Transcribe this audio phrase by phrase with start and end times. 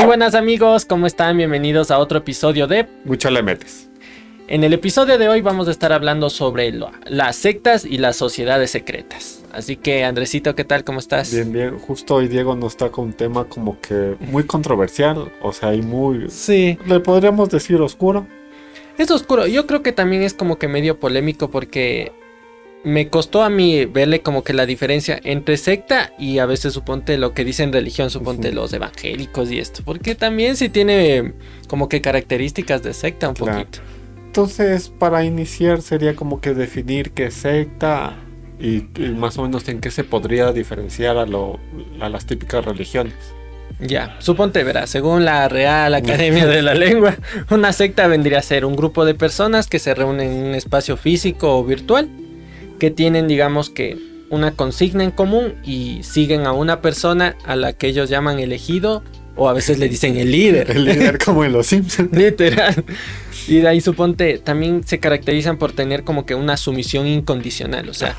[0.00, 1.36] Muy buenas amigos, ¿cómo están?
[1.36, 3.90] Bienvenidos a otro episodio de Mucho le metes.
[4.48, 8.16] En el episodio de hoy vamos a estar hablando sobre lo- las sectas y las
[8.16, 9.42] sociedades secretas.
[9.52, 10.84] Así que Andresito, ¿qué tal?
[10.84, 11.30] ¿Cómo estás?
[11.34, 11.78] Bien, bien.
[11.78, 15.82] Justo hoy Diego nos está con un tema como que muy controversial, o sea, y
[15.82, 16.30] muy...
[16.30, 18.26] Sí, Le podríamos decir oscuro.
[18.96, 19.46] es oscuro.
[19.46, 22.12] Yo creo que también es como que medio polémico porque
[22.84, 27.18] me costó a mí verle como que la diferencia entre secta y a veces suponte
[27.18, 29.82] lo que dicen religión, suponte los evangélicos y esto.
[29.84, 31.34] Porque también sí tiene
[31.68, 33.58] como que características de secta un Claro.
[33.60, 33.80] poquito.
[34.26, 38.16] Entonces, para iniciar sería como que definir qué es secta
[38.60, 41.58] y, y más o menos en qué se podría diferenciar a, lo,
[42.00, 43.14] a las típicas religiones.
[43.80, 47.16] Ya, suponte, verás, según la Real Academia de la Lengua,
[47.50, 50.96] una secta vendría a ser un grupo de personas que se reúnen en un espacio
[50.96, 52.08] físico o virtual,
[52.80, 53.96] que tienen, digamos que,
[54.30, 59.02] una consigna en común y siguen a una persona a la que ellos llaman elegido
[59.36, 60.70] o a veces le dicen el líder.
[60.70, 62.10] El líder como en los Simpsons.
[62.16, 62.84] Literal.
[63.48, 67.94] Y de ahí suponte, también se caracterizan por tener como que una sumisión incondicional, o
[67.94, 68.14] sea,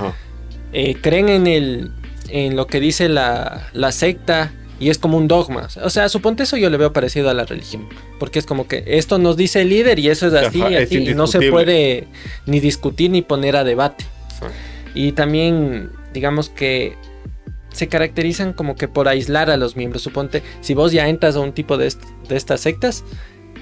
[0.74, 1.92] eh, creen en el
[2.30, 5.68] en lo que dice la, la secta y es como un dogma.
[5.84, 7.88] O sea, suponte eso yo le veo parecido a la religión.
[8.20, 10.88] Porque es como que esto nos dice el líder y eso es así, Ajá, es
[10.88, 12.08] así, y no se puede
[12.48, 14.06] ni discutir ni poner a debate.
[14.94, 16.96] Y también, digamos que
[17.72, 20.02] se caracterizan como que por aislar a los miembros.
[20.04, 23.06] Suponte, si vos ya entras a un tipo de, est- de estas sectas,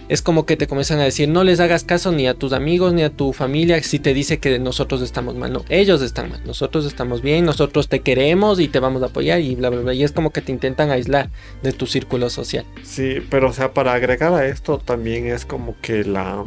[0.07, 2.93] es como que te comienzan a decir, no les hagas caso ni a tus amigos
[2.93, 5.53] ni a tu familia si te dice que nosotros estamos mal.
[5.53, 9.39] No, ellos están mal, nosotros estamos bien, nosotros te queremos y te vamos a apoyar
[9.41, 9.93] y bla, bla, bla.
[9.93, 11.29] Y es como que te intentan aislar
[11.61, 12.65] de tu círculo social.
[12.81, 16.43] Sí, pero o sea, para agregar a esto también es como que la...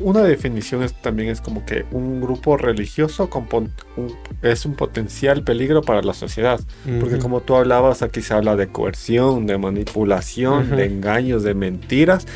[0.00, 4.74] Una definición es, también es como que un grupo religioso con pon- un- es un
[4.74, 6.60] potencial peligro para la sociedad.
[7.00, 12.26] Porque como tú hablabas, aquí se habla de coerción, de manipulación, de engaños, de mentiras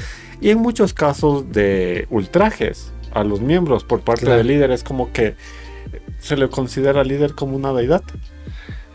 [0.40, 4.38] y en muchos casos de ultrajes a los miembros por parte Claro.
[4.38, 4.70] del líder.
[4.70, 5.34] Es como que
[6.20, 8.02] se le considera al líder como una deidad.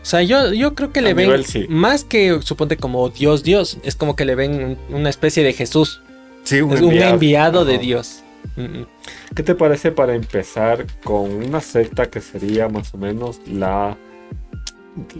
[0.02, 1.66] O sea, yo, yo creo que A le ven nivel sí.
[1.68, 3.78] más que suponte como Dios, Dios.
[3.84, 6.02] Es como que le ven un- una especie de Jesús.
[6.44, 7.78] Sí, es un enviado de.
[7.78, 8.20] Dios.
[8.56, 8.86] Mm, mm.
[9.34, 13.96] ¿Qué te parece para empezar con una secta que sería más o menos la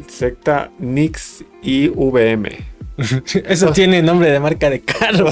[0.08, 2.46] secta Nix IVM?
[3.48, 5.30] Eso tiene nombre de marca de carro.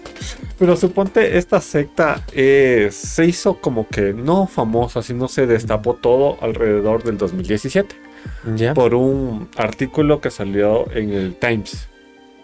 [0.58, 6.36] Pero suponte esta secta eh, se hizo como que no famosa, sino se destapó todo
[6.42, 7.94] alrededor del 2017
[8.56, 8.74] ya.
[8.74, 11.88] por un artículo que salió en el Times.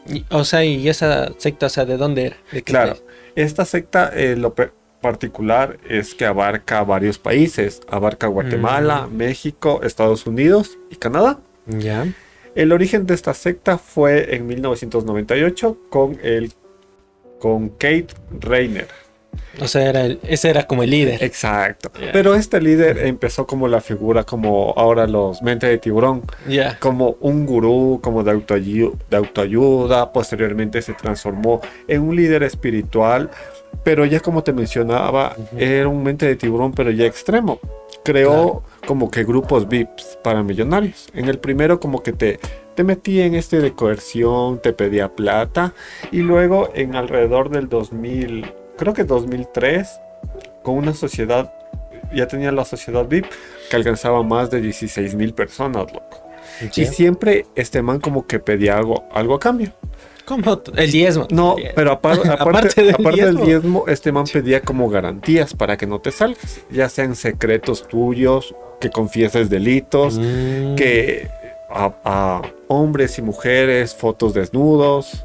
[0.08, 2.36] Y- O sea, y esa secta, o sea, ¿de dónde era?
[2.52, 2.96] ¿De qué Claro,
[3.34, 4.54] esta secta eh, lo
[5.08, 11.38] particular es que abarca varios países, abarca Guatemala, México, Estados Unidos y Canadá.
[11.66, 12.06] Ya.
[12.54, 16.52] El origen de esta secta fue en 1998 con el
[17.38, 18.06] con Kate
[18.40, 18.88] Rayner.
[19.60, 21.22] O sea, era el- ese era como el líder.
[21.22, 21.90] Exacto.
[22.12, 26.78] Pero este líder empezó como la figura como ahora los mente de tiburón, Ya.
[26.78, 33.30] como un gurú, como de autoayu- de autoayuda, posteriormente se transformó en un líder espiritual,
[33.82, 37.58] pero ya como te mencionaba, era un mente de tiburón, pero ya extremo.
[38.04, 41.08] Creó como que grupos VIPs para millonarios.
[41.14, 42.38] En el primero como que te,
[42.74, 45.72] te metía en este de coerción, te pedía plata,
[46.12, 49.88] y luego en alrededor del 2000, creo que 2003,
[50.62, 51.52] con una sociedad,
[52.14, 53.26] ya tenía la sociedad VIP
[53.70, 56.22] que alcanzaba más de 16 mil personas, loco.
[56.76, 56.92] Y Ya.
[56.92, 59.72] siempre este man como que pedía algo, algo a cambio.
[60.76, 61.26] El diezmo.
[61.30, 63.44] No, pero apar- aparte, Aparte del aparte del diezmo.
[63.46, 66.60] diezmo, este man pedía como garantías para que no te salgas.
[66.70, 70.74] Ya sean secretos tuyos, que confieses delitos, Mm.
[70.76, 71.28] que
[71.70, 75.24] a, a hombres y mujeres, fotos desnudos.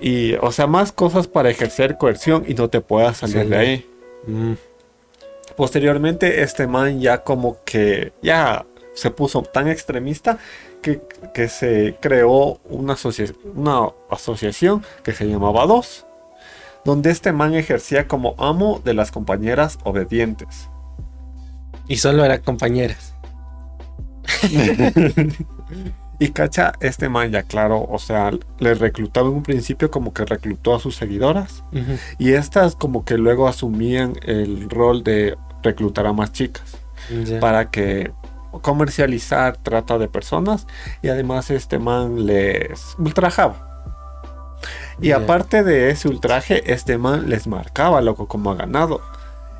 [0.00, 3.86] Y, o sea, más cosas para ejercer coerción y no te puedas salir de ahí.
[4.26, 4.52] Mm.
[5.56, 8.64] Posteriormente, este man ya como que ya
[8.94, 10.38] se puso tan extremista
[10.82, 11.00] que,
[11.34, 16.04] que se creó una, asocia- una asociación que se llamaba DOS,
[16.84, 20.68] donde este man ejercía como amo de las compañeras obedientes.
[21.88, 23.14] Y solo eran compañeras.
[26.18, 28.30] Y cacha, este man ya claro, o sea,
[28.60, 31.64] le reclutaba en un principio como que reclutó a sus seguidoras
[32.18, 36.76] y estas como que luego asumían el rol de reclutar a más chicas.
[37.40, 38.12] Para que
[38.60, 40.66] comercializar trata de personas
[41.00, 43.68] y además este man les ultrajaba.
[45.00, 49.00] Y aparte de ese ultraje, este man les marcaba, loco, como ha ganado.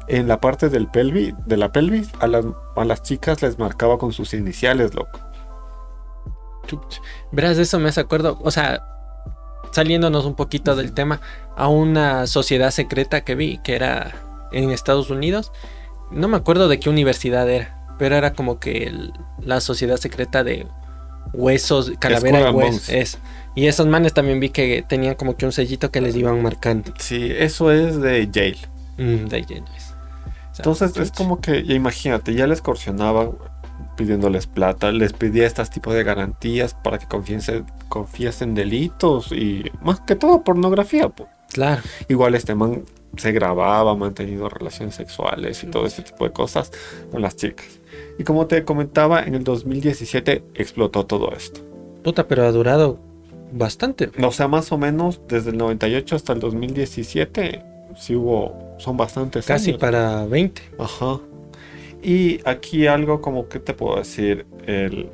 [0.09, 2.45] En la parte del pelvis, de la pelvis, a las,
[2.77, 5.19] a las chicas les marcaba con sus iniciales, loco.
[7.33, 8.39] Verás, de eso me hace acuerdo.
[8.43, 8.85] O sea,
[9.73, 11.21] saliéndonos un poquito del tema,
[11.57, 14.13] a una sociedad secreta que vi, que era
[14.53, 15.53] en Estados Unidos.
[16.11, 20.45] No me acuerdo de qué universidad era, pero era como que el- la sociedad secreta
[20.45, 20.67] de
[21.33, 22.89] huesos, calavera y huesos.
[22.89, 23.19] Es.
[23.55, 26.93] Y esos manes también vi que tenían como que un sellito que les iban marcando.
[26.99, 28.59] Sí, eso es de Yale.
[28.99, 29.63] Mm, de ahí ya es.
[29.63, 33.31] O sea, Entonces es como que, ya imagínate, ya les extorsionaba
[33.97, 40.01] pidiéndoles plata, les pedía estos tipos de garantías para que confiesen, confiesen delitos y más
[40.01, 41.09] que todo pornografía.
[41.09, 41.29] po.
[41.53, 41.83] Claro.
[42.09, 42.85] Igual este man
[43.17, 46.71] se grababa manteniendo relaciones sexuales y todo este tipo de cosas
[47.11, 47.67] con las chicas.
[48.19, 51.61] Y como te comentaba, en el 2017 explotó todo esto.
[52.03, 52.99] Puta, pero ha durado
[53.53, 54.11] bastante.
[54.23, 57.63] O sea, más o menos desde el 98 hasta el 2017,
[57.97, 59.81] sí hubo, son bastantes Casi años.
[59.81, 60.63] para 20.
[60.79, 61.21] Ajá.
[62.03, 65.11] Y aquí algo como que te puedo decir, el,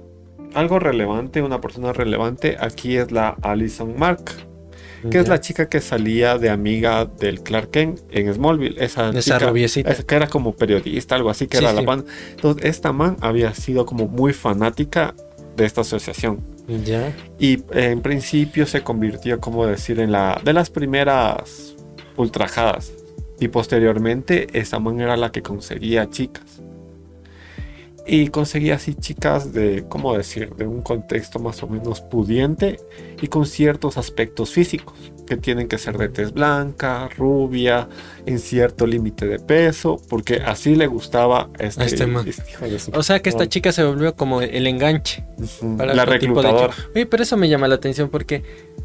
[0.54, 4.24] algo relevante, una persona relevante, aquí es la Alison Mark,
[5.10, 8.76] que es la chica que salía de amiga del Clark Kent en Smallville.
[8.82, 9.90] Esa, Esa chica, rubiecita.
[9.90, 12.10] esa que era como periodista, algo así, que Sí, era la banda.
[12.30, 15.14] Entonces, esta man había sido como muy fanática
[15.56, 16.40] de esta asociación.
[16.84, 17.14] Ya.
[17.38, 21.74] Y eh, en principio se convirtió, como decir, en la de las primeras
[22.16, 22.92] ultrajadas.
[23.40, 26.60] Y posteriormente, esa man era la que conseguía chicas.
[28.10, 32.80] Y conseguía así chicas de, ¿cómo decir?, de un contexto más o menos pudiente
[33.20, 34.94] y con ciertos aspectos físicos,
[35.26, 37.86] que tienen que ser de tez blanca, rubia,
[38.24, 42.26] en cierto límite de peso, porque así le gustaba a este, este man.
[42.26, 45.26] este hijo de su- O sea que esta chica se volvió como el enganche.
[45.76, 46.74] Para la otro tipo de reclutadora.
[46.94, 48.42] Oye, pero eso me llama la atención porque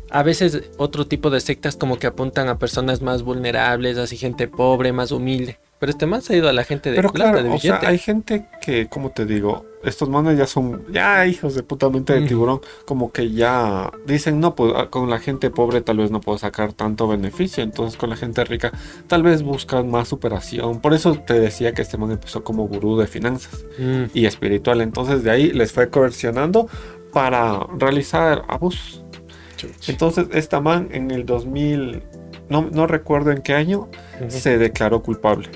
[0.09, 4.49] a veces otro tipo de sectas como que apuntan a personas más vulnerables, así gente
[4.49, 5.59] pobre, más humilde.
[5.83, 7.81] Pero este más ha ido a la gente de Pero plata, claro, de o sea,
[7.83, 12.13] hay gente que, como te digo, estos manes ya son, ya hijos de puta mente
[12.13, 12.27] de Mm.
[12.30, 16.21] tiburón, como que ya dicen, no, pues ah, con la gente pobre tal vez no
[16.21, 18.71] puedo sacar tanto beneficio, entonces con la gente rica
[19.07, 20.80] tal vez buscan más superación.
[20.80, 24.80] Por eso te decía que este man empezó como gurú de finanzas Mm, y espiritual,
[24.80, 26.69] entonces de ahí les fue coercionando
[27.12, 29.03] para realizar abusos.
[29.57, 29.89] chuch.
[29.89, 32.03] Entonces esta man en el 2000,
[32.47, 33.89] no, no recuerdo en qué año,
[34.30, 35.50] se declaró culpable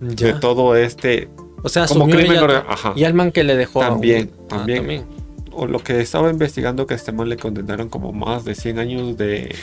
[0.00, 1.28] de todo este
[1.62, 2.92] O sea, como crimen ajá.
[2.96, 3.82] y al man que le dejó.
[3.82, 5.04] a También, un- ah, también.
[5.52, 8.78] O lo que estaba investigando que a este man le condenaron como más de 100
[8.78, 9.54] años de,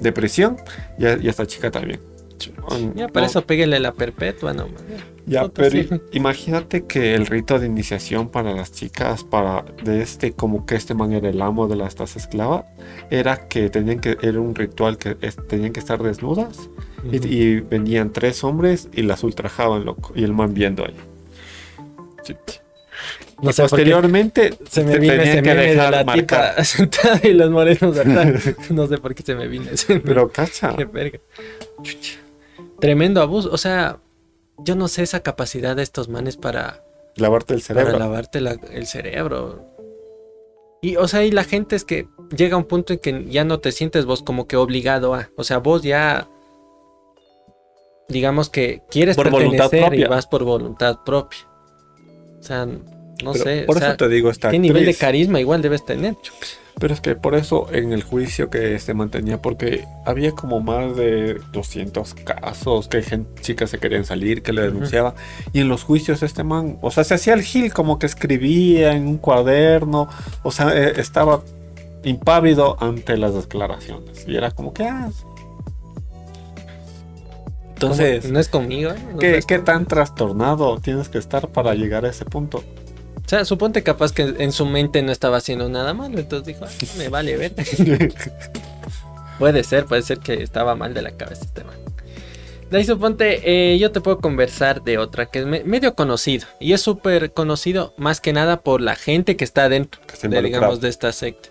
[0.00, 0.56] de prisión
[0.98, 2.00] y a, y a esta chica también.
[2.94, 4.68] Ya, para no, eso péguele la perpetua, no.
[5.26, 5.88] ya, Puta, pero sí.
[6.12, 10.94] imagínate que el rito de iniciación para las chicas, para de este, como que este
[10.94, 12.64] man era el amo de las estas esclavas,
[13.10, 16.70] era que tenían que, era un ritual que es- tenían que estar desnudas
[17.04, 20.94] y, y venían tres hombres y las ultrajaban, loco, y el man viendo ahí.
[23.40, 26.14] No Y sé posteriormente se me vino ese meme de la marcar.
[26.56, 28.54] tipa sentada y los morenos atrás.
[28.70, 30.00] No sé por qué se me vino ese.
[30.00, 30.74] Pero cacha.
[30.76, 31.20] Qué verga.
[32.80, 33.50] Tremendo abuso.
[33.52, 33.98] O sea,
[34.58, 36.82] yo no sé esa capacidad de estos manes para,
[37.16, 37.92] Lavarte el cerebro.
[37.92, 39.64] para lavarte la- el cerebro.
[40.82, 43.44] Y, o sea, y la gente es que llega a un punto en que ya
[43.44, 45.30] no te sientes vos como que obligado a.
[45.36, 46.28] O sea, vos ya.
[48.08, 51.40] Digamos que quieres Por voluntad pertenecer y vas por voluntad propia.
[52.40, 53.64] O sea, no Pero sé.
[53.66, 56.16] Por o sea, eso te digo esta ¿Qué nivel de carisma igual debes tener?
[56.78, 60.96] Pero es que por eso en el juicio que se mantenía, porque había como más
[60.96, 65.14] de 200 casos que gente, chicas se querían salir, que le denunciaba.
[65.52, 68.92] Y en los juicios este man, o sea, se hacía el gil como que escribía
[68.92, 70.08] en un cuaderno,
[70.44, 71.42] o sea, eh, estaba
[72.04, 74.24] impávido ante las declaraciones.
[74.28, 75.10] Y era como que, ah.
[77.78, 78.34] Entonces, ¿Cómo?
[78.34, 78.90] no es conmigo.
[78.90, 78.96] ¿eh?
[79.12, 82.58] No ¿qué, es qué tan trastornado tienes que estar para llegar a ese punto?
[82.58, 86.64] O sea, suponte capaz que en su mente no estaba haciendo nada malo, entonces dijo,
[86.64, 87.52] "Ah, me vale ver.
[89.38, 91.76] puede ser, puede ser que estaba mal de la cabeza este man.
[92.70, 93.40] De ahí suponte,
[93.74, 96.46] eh, yo te puedo conversar de otra que es me- medio conocido.
[96.60, 100.42] Y es súper conocido más que nada por la gente que está dentro, Que de,
[100.42, 101.48] digamos, de esta secta.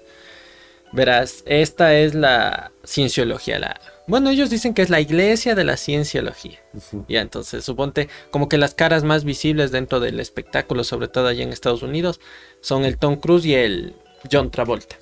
[0.93, 3.57] Verás, esta es la cienciología.
[3.60, 3.79] La...
[4.07, 6.59] Bueno, ellos dicen que es la iglesia de la cienciología.
[6.73, 7.05] Ujú.
[7.09, 11.43] Ya, entonces suponte como que las caras más visibles dentro del espectáculo, sobre todo allá
[11.43, 12.19] en Estados Unidos,
[12.61, 13.95] son el Tom Cruise y el
[14.31, 14.95] John Travolta.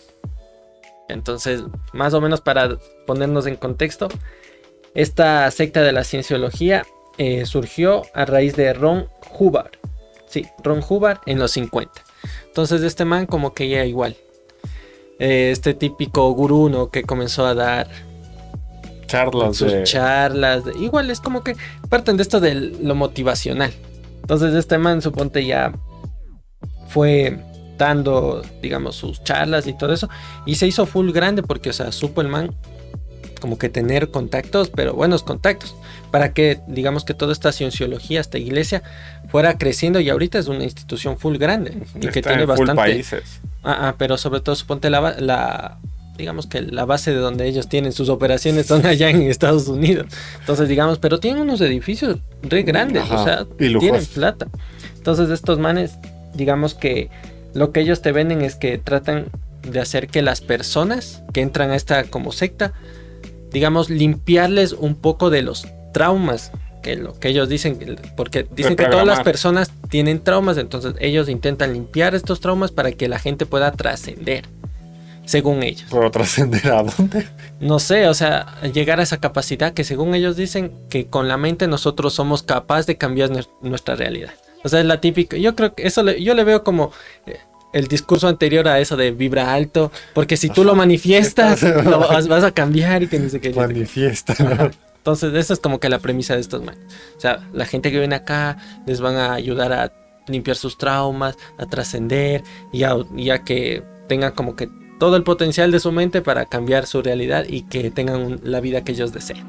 [1.08, 1.62] Entonces,
[1.94, 4.08] más o menos para ponernos en contexto,
[4.96, 6.84] esta secta de la cienciología
[7.20, 9.08] eh, surgió a raíz de Ron
[9.38, 9.72] Hubbard.
[10.28, 11.92] Sí, Ron Hubbard en los 50.
[12.48, 14.18] Entonces, este man como que ya igual.
[15.20, 16.90] eh, este típico gurú, ¿no?
[16.90, 17.88] Que comenzó a dar
[19.08, 19.84] Charlas sus de...
[19.84, 20.66] charlas.
[20.66, 21.56] de- igual es como que
[21.90, 23.74] parten de esto de lo motivacional.
[24.22, 25.74] Entonces este man, suponte ya
[26.90, 27.40] fue
[27.78, 30.10] dando, digamos, sus charlas y todo eso.
[30.46, 32.56] Y se hizo full grande porque, o sea, supo el man
[33.40, 35.76] como que tener contactos, pero buenos contactos,
[36.10, 38.82] para que, digamos, que toda esta cienciología, esta iglesia,
[39.30, 42.76] fuera creciendo y ahorita es una institución full grande y que tiene bastante...
[42.76, 43.42] países.
[43.64, 45.78] Ah, ah, pero sobre todo, suponte la, la,
[46.18, 50.08] digamos que la base de donde ellos tienen sus operaciones son allá en Estados Unidos.
[50.40, 54.48] Entonces, digamos, pero tienen unos edificios re grandes, o sea, tienen plata.
[54.98, 55.98] Entonces, estos manes,
[56.34, 57.10] digamos que
[57.54, 59.28] lo que ellos te venden es que tratan
[59.70, 62.74] de hacer que las personas que entran a esta como secta,
[63.52, 66.52] digamos, limpiarles un poco de los traumas
[66.86, 71.30] que lo que ellos dicen, porque dicen que todas las personas tienen traumas, entonces ellos
[71.30, 74.46] intentan limpiar estos traumas para que la gente pueda trascender
[75.26, 75.88] según ellos.
[75.90, 77.28] ¿Pero trascender a dónde?
[77.60, 81.38] No sé, o sea, llegar a esa capacidad que según ellos dicen que con la
[81.38, 84.34] mente nosotros somos capaces de cambiar nuestra realidad.
[84.64, 86.92] O sea, es la típica, yo creo que eso yo le veo como
[87.28, 87.38] eh,
[87.74, 92.44] el discurso anterior a eso de vibra alto, porque si tú lo manifiestas, lo vas,
[92.44, 93.52] a cambiar y que ni sé qué.
[93.52, 94.34] Manifiesta.
[94.98, 96.82] Entonces, esa es como que la premisa de estos manes.
[97.16, 99.94] O sea, la gente que viene acá les van a ayudar a
[100.28, 104.68] limpiar sus traumas, a trascender y a que tengan como que
[105.00, 108.84] todo el potencial de su mente para cambiar su realidad y que tengan la vida
[108.84, 109.46] que ellos deseen.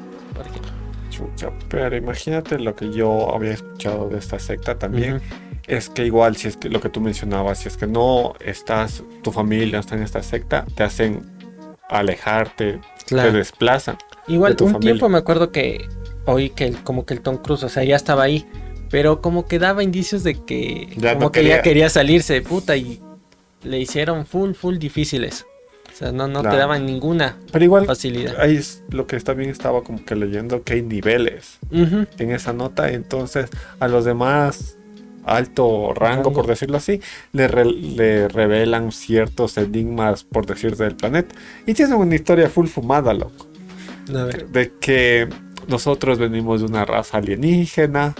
[1.68, 5.20] pero imagínate lo que yo había escuchado de esta secta también.
[5.66, 9.02] Es que igual, si es que lo que tú mencionabas, si es que no estás,
[9.22, 11.22] tu familia está en esta secta, te hacen
[11.88, 13.98] alejarte, te desplazan.
[14.28, 15.88] Igual, un tiempo me acuerdo que
[16.24, 18.46] oí que como que el Tom Cruise, o sea, ya estaba ahí,
[18.90, 23.00] pero como que daba indicios de que como que ya quería salirse de puta y
[23.62, 25.46] le hicieron full, full difíciles.
[25.92, 28.38] O sea, no, no te daban ninguna Pero igual, facilidad.
[28.38, 32.90] Ahí es lo que también estaba como que leyendo que hay niveles en esa nota.
[32.90, 33.48] Entonces,
[33.80, 34.76] a los demás
[35.24, 37.00] alto rango, por decirlo así,
[37.32, 41.34] le, le, revelan ciertos enigmas, por decir, del planeta.
[41.66, 43.46] Y tiene una historia full fumada, loco.
[44.52, 45.28] De que
[45.66, 48.14] nosotros venimos de una raza alienígena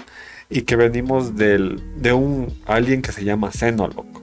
[0.51, 4.23] y que venimos del, de un alien que se llama Xeno, loco.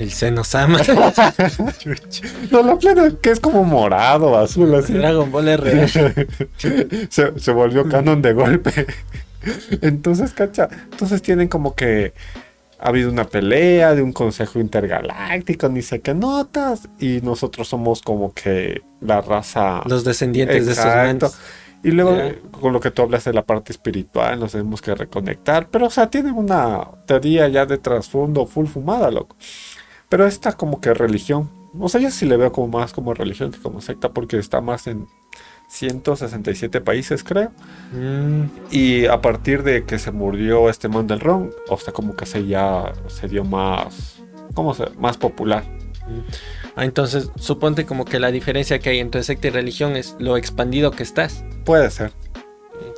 [0.00, 0.80] El seno Sama.
[2.50, 4.94] no, la plena que es como morado, azul, así.
[4.94, 5.88] Dragon Ball R.
[7.10, 8.86] se, volvió canon de golpe.
[9.82, 10.70] Entonces, cacha.
[10.90, 12.14] Entonces tienen como que
[12.78, 18.00] ha habido una pelea de un consejo intergaláctico, ni sé qué notas, y nosotros somos
[18.00, 19.82] como que la raza.
[19.84, 21.36] Los descendientes de esos
[21.82, 22.16] Y luego,
[22.52, 25.68] con lo que tú hablas de la parte espiritual, nos tenemos que reconectar.
[25.68, 29.36] Pero, o sea, tienen una teoría ya de trasfondo full fumada, loco.
[30.10, 31.48] Pero esta como que religión,
[31.78, 34.60] o sea, yo sí le veo como más como religión que como secta porque está
[34.60, 35.06] más en
[35.68, 37.52] 167 países, creo.
[37.92, 38.46] Mm.
[38.72, 42.26] Y a partir de que se murió este man del ron, o sea, como que
[42.26, 44.20] se ya se dio más,
[44.54, 44.90] ¿cómo se?
[44.98, 45.62] Más popular.
[46.74, 50.36] Ah, entonces, suponte como que la diferencia que hay entre secta y religión es lo
[50.36, 51.44] expandido que estás.
[51.64, 52.10] Puede ser.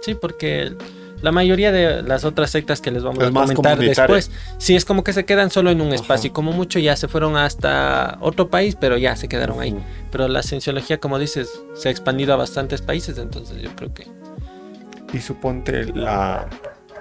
[0.00, 0.74] Sí, porque
[1.22, 5.04] la mayoría de las otras sectas que les vamos a comentar después, sí es como
[5.04, 8.50] que se quedan solo en un espacio y como mucho ya se fueron hasta otro
[8.50, 9.76] país, pero ya se quedaron ahí.
[10.10, 14.06] Pero la cienciología, como dices, se ha expandido a bastantes países, entonces yo creo que...
[15.12, 16.48] Y suponte la...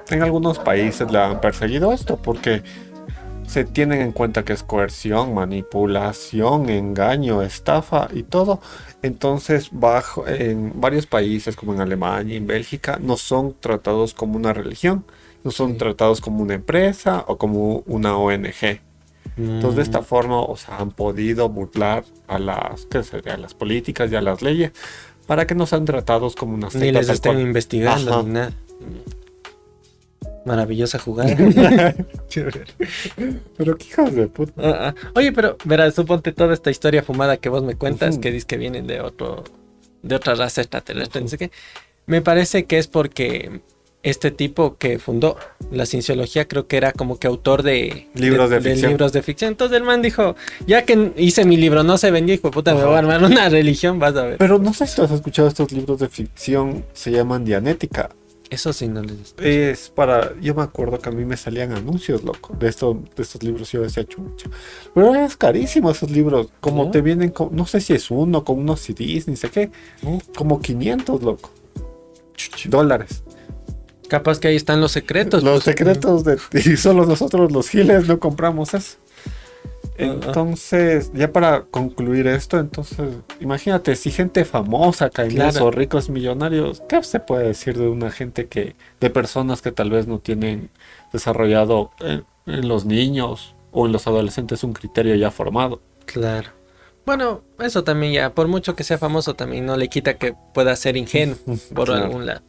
[0.09, 2.63] En algunos países la han perseguido esto porque
[3.51, 8.61] se tienen en cuenta que es coerción, manipulación, engaño, estafa y todo.
[9.01, 14.37] Entonces, bajo, en varios países como en Alemania y en Bélgica no son tratados como
[14.37, 15.03] una religión,
[15.43, 18.79] no son tratados como una empresa o como una ONG.
[19.35, 20.05] Entonces, de esta mm.
[20.05, 23.33] forma, o sea, han podido burlar a las, ¿qué sería?
[23.33, 24.71] a las políticas y a las leyes
[25.27, 26.85] para que no sean tratados como una secta.
[26.85, 28.53] Ni les estén investigando, ni nada.
[30.45, 31.35] Maravillosa jugada.
[33.57, 34.53] pero qué hijos de puta.
[34.57, 35.11] Ah, ah.
[35.15, 38.57] Oye, pero verás, suponte toda esta historia fumada que vos me cuentas, que dices que
[38.57, 39.43] vienen de otro,
[40.01, 41.51] de otra raza extraterrestre, no sé qué.
[42.07, 43.61] Me parece que es porque
[44.03, 45.37] este tipo que fundó
[45.71, 48.91] la cienciología creo que era como que autor de libros de, ficción.
[48.91, 49.51] libros de ficción.
[49.51, 52.83] Entonces el man dijo, ya que hice mi libro, no se vendió, hijo puta, me
[52.83, 54.37] voy a armar una religión, vas a ver.
[54.37, 58.09] Pero no sé si has escuchado estos libros de ficción, se llaman Dianética.
[58.51, 60.37] Eso sí no les Es para.
[60.41, 63.71] Yo me acuerdo que a mí me salían anuncios, loco, de, esto, de estos libros.
[63.71, 64.49] Yo decía, chucha.
[64.93, 66.49] Pero es carísimo esos libros.
[66.59, 69.71] Como te vienen, con, no sé si es uno, con unos CDs, ni sé qué.
[70.35, 71.49] Como 500, loco.
[72.67, 73.23] Dólares.
[74.09, 75.43] Capaz que ahí están los secretos.
[75.43, 75.77] Los pues.
[75.77, 76.37] secretos de.
[76.53, 78.97] Y solo nosotros, los giles, no compramos eso.
[80.05, 85.65] Entonces, ya para concluir esto, entonces, imagínate, si gente famosa cae claro.
[85.65, 89.89] o ricos millonarios, ¿qué se puede decir de una gente que, de personas que tal
[89.89, 90.69] vez no tienen
[91.11, 95.79] desarrollado en, los niños o en los adolescentes un criterio ya formado.
[96.05, 96.49] Claro.
[97.05, 100.75] Bueno, eso también ya, por mucho que sea famoso, también no le quita que pueda
[100.75, 101.37] ser ingenuo
[101.75, 102.05] por Claro.
[102.05, 102.41] algún lado.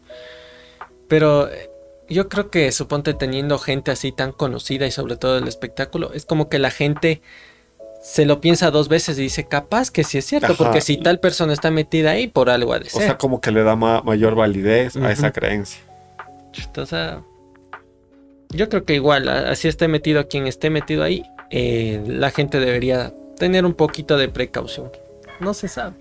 [1.09, 1.71] Pero eh,
[2.09, 6.27] yo creo que suponte teniendo gente así tan conocida y sobre todo el espectáculo, es
[6.27, 7.23] como que la gente
[8.03, 10.57] se lo piensa dos veces y dice, capaz que sí es cierto, Ajá.
[10.57, 13.53] porque si tal persona está metida ahí, por algo ha de O sea, como que
[13.53, 15.81] le da ma- mayor validez a esa creencia.
[16.77, 17.23] O sea,
[18.51, 23.15] yo creo que igual, así esté metido quien esté metido ahí, eh, la gente debería
[23.39, 24.91] tener un poquito de precaución.
[25.41, 25.95] No se sabe.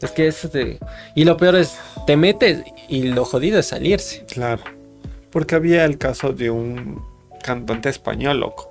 [0.00, 0.78] Es que es de...
[1.14, 1.76] Y lo peor es,
[2.06, 4.24] te metes y lo jodido es salirse.
[4.26, 4.62] Claro.
[5.30, 7.02] Porque había el caso de un
[7.42, 8.70] cantante español, loco.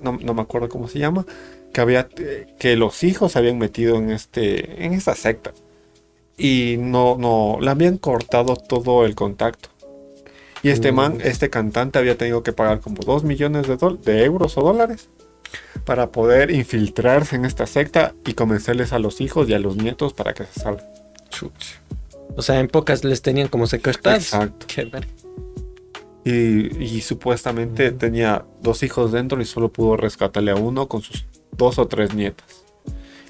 [0.00, 1.26] No, no me acuerdo cómo se llama.
[1.72, 2.08] Que había
[2.58, 4.84] que los hijos se habían metido en este.
[4.84, 5.52] en esta secta.
[6.36, 7.58] Y no, no.
[7.60, 9.68] Le habían cortado todo el contacto.
[10.62, 10.94] Y este Mm.
[10.94, 15.08] man, este cantante había tenido que pagar como 2 millones de, de euros o dólares
[15.84, 20.14] para poder infiltrarse en esta secta y convencerles a los hijos y a los nietos
[20.14, 20.86] para que se salgan.
[22.36, 24.22] O sea, en pocas les tenían como secuestrados.
[24.22, 24.66] Exacto.
[24.72, 25.08] Qué ver-
[26.24, 31.26] Y, y supuestamente tenía dos hijos dentro y solo pudo rescatarle a uno con sus
[31.56, 32.64] dos o tres nietas.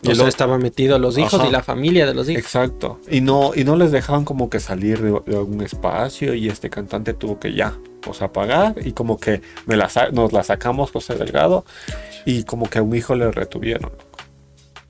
[0.02, 1.46] Y O sea, estaban metidos los hijos Ajá.
[1.46, 2.42] y la familia de los hijos.
[2.42, 2.98] Exacto.
[3.08, 6.70] Y no, y no les dejaban como que salir de, de algún espacio y este
[6.70, 10.90] cantante tuvo que ya, o sea, pagar y como que me la nos la sacamos
[10.90, 11.64] José Delgado
[12.26, 13.92] y como que a un hijo le retuvieron.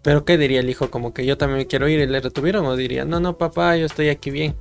[0.03, 0.91] Pero ¿qué diría el hijo?
[0.91, 3.77] Como que yo también me quiero ir y le retuvieron o diría, no, no, papá,
[3.77, 4.57] yo estoy aquí bien.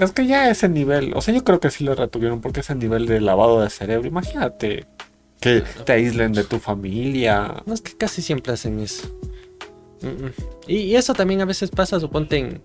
[0.00, 2.74] Es que ya ese nivel, o sea, yo creo que sí le retuvieron porque ese
[2.74, 4.86] nivel de lavado de cerebro, imagínate
[5.38, 7.62] que te aíslen de tu familia.
[7.66, 9.06] No es que casi siempre hacen eso.
[10.66, 12.62] Y, y eso también a veces pasa, suponte, en,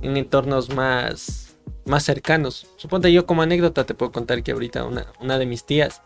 [0.00, 2.66] en entornos más, más cercanos.
[2.76, 6.00] Suponte yo como anécdota te puedo contar que ahorita una, una de mis tías,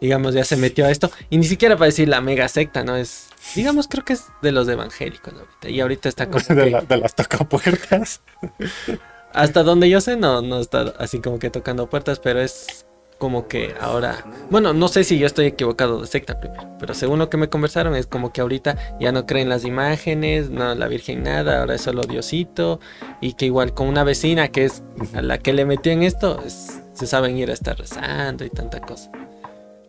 [0.00, 1.10] digamos, ya se metió a esto.
[1.30, 2.96] Y ni siquiera para decir la mega secta, ¿no?
[2.96, 5.68] Es, digamos, creo que es de los evangélicos ahorita.
[5.68, 8.22] Y ahorita está como de, la- de las tocapuertas.
[9.32, 12.86] hasta donde yo sé, no, no está así como que tocando puertas, pero es
[13.18, 17.20] como que ahora, bueno, no sé si yo estoy equivocado de secta primero, pero según
[17.20, 20.88] lo que me conversaron es como que ahorita ya no creen las imágenes, no la
[20.88, 22.80] Virgen nada, ahora es solo Diosito
[23.20, 24.82] y que igual con una vecina que es
[25.14, 28.50] a la que le metió en esto, es- se saben ir a estar rezando y
[28.50, 29.10] tanta cosa.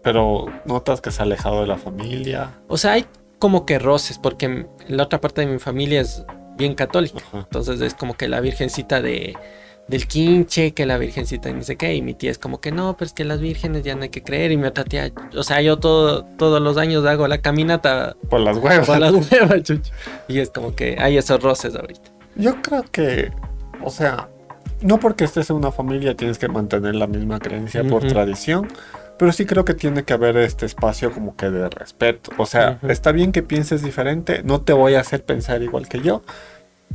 [0.04, 2.60] Pero notas que se ha alejado de la familia.
[2.67, 3.06] O sea, hay
[3.43, 6.23] como que roces porque la otra parte de mi familia es
[6.56, 7.17] bien católica.
[7.27, 7.39] Ajá.
[7.39, 9.36] Entonces es como que la virgencita de
[9.89, 12.71] del quinche, que la virgencita de ni sé qué, y mi tía es como que
[12.71, 15.12] no, pero es que las vírgenes ya no hay que creer, y mi otra tía,
[15.36, 18.88] o sea, yo todo, todos los años hago la caminata Por las huevas.
[18.88, 19.91] con las huevas, chucho.
[20.29, 22.12] Y es como que hay esos roces ahorita.
[22.38, 23.29] Yo creo que,
[23.84, 24.29] o sea,
[24.79, 28.69] no porque estés en una familia tienes que mantener la misma creencia por tradición,
[29.19, 32.32] pero sí creo que tiene que haber este espacio como que de respeto.
[32.38, 36.02] O sea, está bien que pienses diferente, no te voy a hacer pensar igual que
[36.02, 36.21] yo,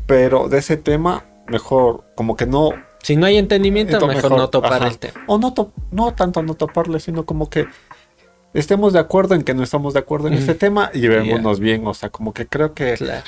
[0.07, 2.71] pero de ese tema mejor como que no
[3.03, 4.89] Si no hay entendimiento, mejor, mejor, no topar ajá.
[4.89, 5.21] el tema.
[5.27, 7.67] o no to- no tanto no toparle, sino como que
[8.55, 11.87] estemos de acuerdo en que no estamos de acuerdo en este tema y llevémonos bien,
[11.87, 13.25] o sea, como que creo que Claro.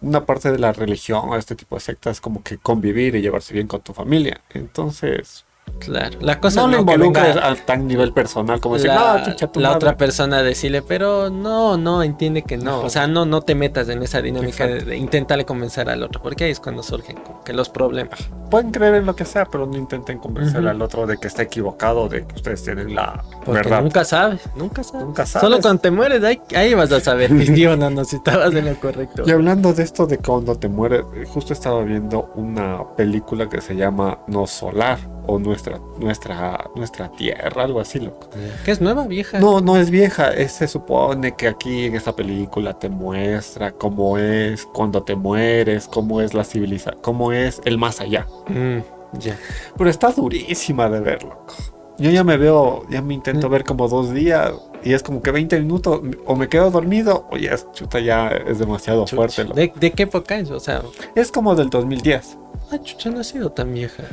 [0.00, 3.20] una parte de la religión o este tipo de sectas es como que convivir y
[3.22, 4.40] llevarse bien con tu familia.
[4.50, 5.44] Entonces,
[5.78, 6.18] Claro.
[6.20, 9.46] La cosa no es lo involucres a tan nivel personal como decir, la, no, chucha
[9.48, 9.76] tu la madre".
[9.76, 12.80] otra persona decirle, pero no, no, entiende que no.
[12.80, 14.90] O sea, no, no te metas en esa dinámica de, Exacto.
[14.90, 18.28] de intentarle convencer al otro, porque ahí es cuando surgen que los problemas.
[18.50, 21.42] Pueden creer en lo que sea, pero no intenten convencer al otro de que está
[21.42, 23.82] equivocado, de que ustedes tienen la Porque verdad.
[23.82, 25.06] nunca sabes, nunca sabes.
[25.06, 25.48] Nunca sabes.
[25.48, 28.54] Solo cuando te mueres, ahí, ahí vas a saber si o no, no, si estabas
[28.54, 29.22] en lo correcto.
[29.26, 33.60] Y hablando de esto de cuando te mueres, eh, justo estaba viendo una película que
[33.60, 34.98] se llama No Solar
[35.28, 38.28] o Nuestra nuestra nuestra Tierra, algo así, loco.
[38.64, 39.38] ¿Qué es nueva, vieja?
[39.38, 44.18] No, no es vieja, es- se supone que aquí en esta película te muestra cómo
[44.18, 48.26] es cuando te mueres, cómo es la civilización, cómo es el más allá.
[48.48, 48.78] Mm,
[49.18, 49.36] ya.
[49.76, 51.54] Pero está durísima de ver, loco.
[51.98, 53.52] Yo ya me veo, ya me intento Mm.
[53.52, 54.52] ver como dos días
[54.84, 58.28] y es como que 20 minutos o me quedo dormido o ya es chuta, ya
[58.28, 59.42] es demasiado fuerte.
[59.42, 59.56] loco.
[59.56, 60.50] ¿De, de qué época es?
[60.52, 60.82] O sea,
[61.16, 62.38] Es como del 2010.
[62.70, 64.04] ah, chucha, no ha sido tan vieja.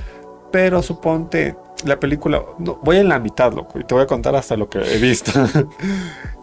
[0.56, 4.34] Pero suponte la película, no, voy en la mitad, loco, y te voy a contar
[4.38, 5.32] hasta lo que he visto.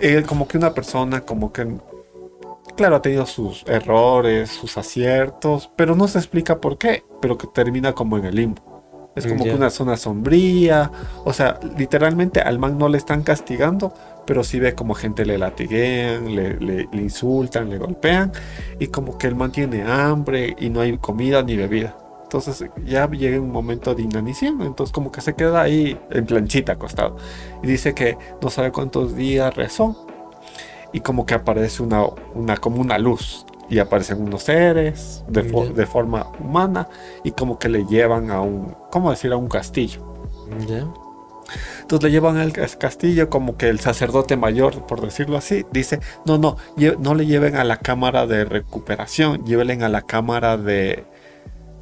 [0.00, 1.66] Eh, como que una persona, como que,
[2.76, 7.46] claro, ha tenido sus errores, sus aciertos, pero no se explica por qué, pero que
[7.46, 9.12] termina como en el limbo.
[9.16, 9.52] Es como Ya.
[9.52, 10.90] que una zona sombría,
[11.24, 13.94] o sea, literalmente al man no le están castigando,
[14.26, 18.30] pero sí ve como gente le latiguean, le, le- le insultan, le golpean,
[18.78, 21.96] y como que el man tiene hambre y no hay comida ni bebida.
[22.32, 26.72] Entonces ya llega un momento de inanición, entonces como que se queda ahí en planchita
[26.72, 27.18] acostado.
[27.62, 30.06] Y dice que no sabe cuántos días rezó
[30.94, 35.74] y como que aparece una, una como una luz y aparecen unos seres de, fo-
[35.74, 36.88] de forma humana
[37.22, 39.30] y como que le llevan a un, ¿cómo decir?
[39.32, 40.00] A un castillo.
[40.66, 40.86] Ya.
[41.82, 46.00] Entonces le llevan al cas- castillo como que el sacerdote mayor, por decirlo así, dice,
[46.24, 46.56] no, no,
[46.98, 51.04] no le lleven a la cámara de recuperación, llévenle a la cámara de,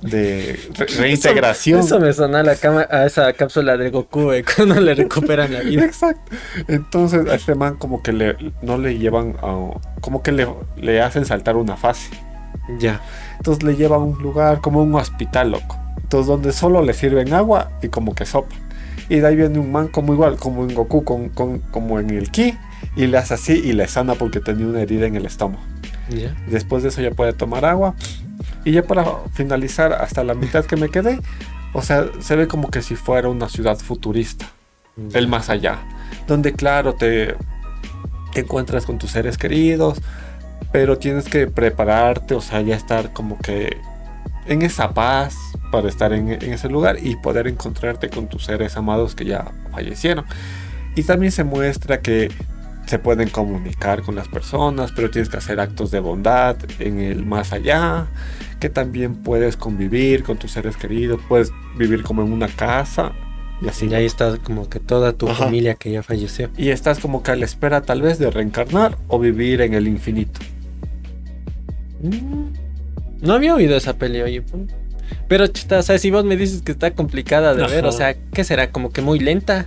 [0.03, 1.81] de re- reintegración.
[1.81, 4.95] Eso, eso me sonó a, la cama, a esa cápsula de Goku eh, cuando le
[4.95, 5.85] recuperan la vida.
[5.85, 6.33] Exacto.
[6.69, 11.01] Entonces a este man como que le, no le llevan a, como que le, le
[11.03, 12.11] hacen saltar una fase.
[12.79, 13.01] Ya.
[13.39, 15.77] Entonces le llevan a un lugar como un hospital, loco.
[16.03, 18.55] Entonces donde solo le sirven agua y como que sopa.
[19.09, 22.11] Y de ahí viene un man como igual, como en Goku, con, con- como en
[22.11, 22.57] el Ki.
[22.97, 25.63] Y le hace así y le sana porque tenía una herida en el estómago.
[26.09, 26.35] Ya.
[26.47, 27.95] Y después de eso ya puede tomar agua.
[28.65, 31.19] Y ya para finalizar, hasta la mitad que me quedé,
[31.73, 34.47] o sea, se ve como que si fuera una ciudad futurista
[35.15, 35.79] el más allá,
[36.27, 37.37] donde claro te,
[38.35, 40.01] te encuentras con tus seres queridos,
[40.73, 43.79] pero tienes que prepararte, o sea, ya estar como que
[44.47, 45.37] en esa paz
[45.71, 49.53] para estar en, en ese lugar y poder encontrarte con tus seres amados que ya
[49.71, 50.25] fallecieron.
[50.97, 52.31] Y también se muestra que
[52.91, 57.25] se pueden comunicar con las personas, pero tienes que hacer actos de bondad en el
[57.25, 58.09] más allá,
[58.59, 63.13] que también puedes convivir con tus seres queridos, puedes vivir como en una casa
[63.63, 63.87] y así.
[63.87, 65.45] Y ahí está como que toda tu Ajá.
[65.45, 66.51] familia que ya falleció.
[66.57, 69.87] Y estás como que a la espera tal vez de reencarnar o vivir en el
[69.87, 70.41] infinito.
[72.03, 72.47] Mm.
[73.23, 74.43] No había oído esa peli, oye.
[75.29, 78.17] Pero, chuta, o sea, si vos me dices que está complicada de ver, o sea,
[78.33, 78.73] ¿qué será?
[78.73, 79.67] Como que muy lenta.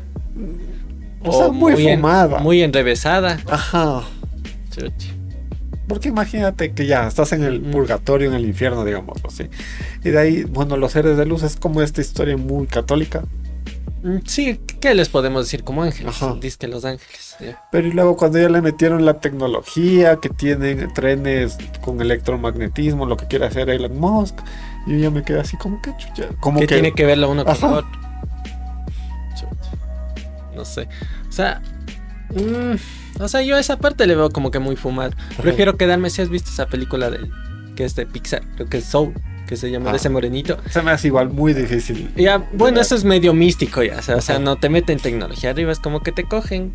[1.25, 2.39] O sea, muy, en- fumada.
[2.39, 3.39] muy enrevesada.
[3.49, 4.03] Ajá.
[4.71, 5.11] Chuchi.
[5.87, 9.49] Porque imagínate que ya estás en el purgatorio, en el infierno, digámoslo así.
[10.03, 13.23] Y de ahí, bueno, los seres de luz es como esta historia muy católica.
[14.01, 15.63] Mm, Sí, ¿qué les podemos decir?
[15.63, 16.15] Como ángeles.
[16.21, 16.35] Ajá.
[16.39, 17.35] Dice que los ángeles.
[17.39, 17.61] ya.
[17.71, 23.17] Pero y luego cuando ya le metieron la tecnología, que tienen trenes con electromagnetismo, lo
[23.17, 24.35] que quiere hacer Elon Musk,
[24.87, 26.29] yo ya me quedé así como que chucha.
[26.39, 27.53] Como ¿Qué que tiene que ver lo uno con?
[27.55, 27.83] Chuta.
[30.55, 30.87] No sé.
[31.27, 31.61] O sea.
[32.31, 35.11] mm, o sea, yo a esa parte le veo como que muy fumado.
[35.41, 37.31] Prefiero quedarme si has visto esa película del
[37.75, 39.13] que es de Pixar, creo que es Soul,
[39.47, 39.93] que se llama Ah.
[39.93, 40.57] de ese morenito.
[40.69, 42.11] se me hace igual muy difícil.
[42.15, 45.49] Ya, bueno, eso es medio místico ya, o sea, o sea, no te meten tecnología
[45.49, 46.71] arriba, es como que te cogen.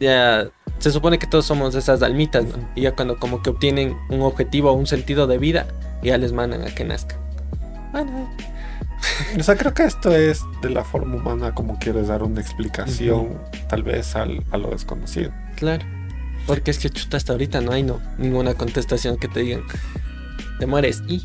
[0.00, 2.56] Ya, se supone que todos somos esas almitas, ¿no?
[2.74, 5.66] Y ya cuando como que obtienen un objetivo o un sentido de vida,
[6.02, 7.18] ya les mandan a que nazcan.
[7.92, 8.30] Bueno,
[9.38, 13.38] O sea, creo que esto es de la forma humana como quieres dar una explicación,
[13.68, 15.32] tal vez al- a lo desconocido.
[15.56, 15.84] claro.
[16.46, 19.62] Porque es que chuta hasta ahorita no hay no, ninguna contestación que te digan,
[20.58, 21.22] te mueres y...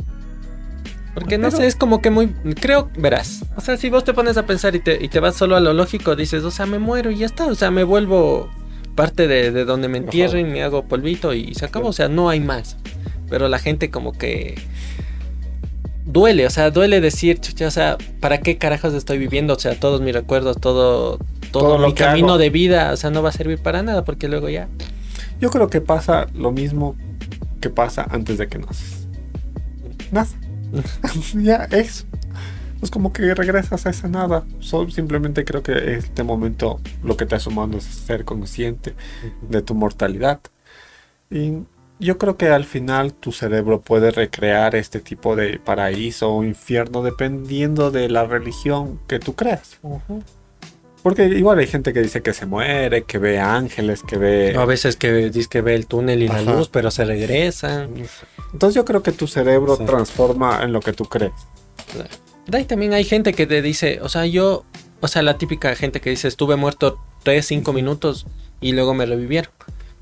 [1.14, 2.28] Porque no sé, es como que muy...
[2.62, 3.44] Creo, verás.
[3.58, 5.60] O sea, si vos te pones a pensar y te, y te vas solo a
[5.60, 7.48] lo lógico, dices, o sea, me muero y ya está.
[7.48, 8.50] O sea, me vuelvo
[8.96, 11.90] parte de, de donde me entierren, me hago polvito y se acabó.
[11.90, 12.78] O sea, no hay más.
[13.30, 14.56] Pero la gente como que...
[16.12, 19.54] Duele, o sea, duele decir, chucha, o sea, ¿para qué carajos estoy viviendo?
[19.54, 21.20] O sea, todos mis recuerdos, todo,
[21.52, 22.38] todo, Todo mi camino hago.
[22.40, 24.68] de vida, o sea, no va a servir para nada porque luego ya...
[25.40, 26.96] Yo creo que pasa lo mismo
[27.62, 29.08] que pasa antes de que naces.
[30.12, 30.28] Nada.
[31.36, 32.06] ya, eso.
[32.82, 34.46] Es como que regresas a esa nada.
[34.60, 38.96] Solo simplemente creo que este momento lo que te ha sumado es ser consciente
[39.50, 40.40] de tu mortalidad.
[41.30, 41.60] Y
[42.00, 47.04] yo creo que al final tu cerebro puede recrear este tipo de paraíso o infierno
[47.04, 49.80] dependiendo de la religión que tú creas.
[51.04, 54.56] Porque igual hay gente que dice que se muere, que ve ángeles, que ve...
[54.58, 57.90] A veces que dice que ve el túnel y la luz, pero se regresan.
[58.52, 59.86] Entonces yo creo que tu cerebro Sí.
[59.86, 61.32] transforma en lo que tú crees.
[62.48, 64.66] De ahí también hay gente que te dice, o sea, yo,
[65.00, 68.26] o sea, la típica gente que dice, estuve muerto 3, 5 minutos
[68.60, 69.52] y luego me revivieron.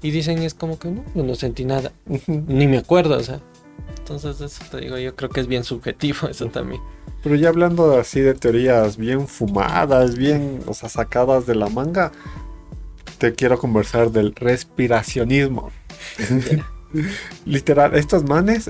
[0.01, 1.91] Y dicen, es como que no, yo no sentí nada,
[2.27, 3.41] ni me acuerdo, o sea.
[3.97, 6.81] Entonces, eso te digo, yo creo que es bien subjetivo eso también.
[7.23, 12.11] Pero ya hablando así de teorías bien fumadas, bien, o sea, sacadas de la manga,
[13.17, 15.71] te quiero conversar del respiracionismo.
[17.45, 18.69] Literal, estos manes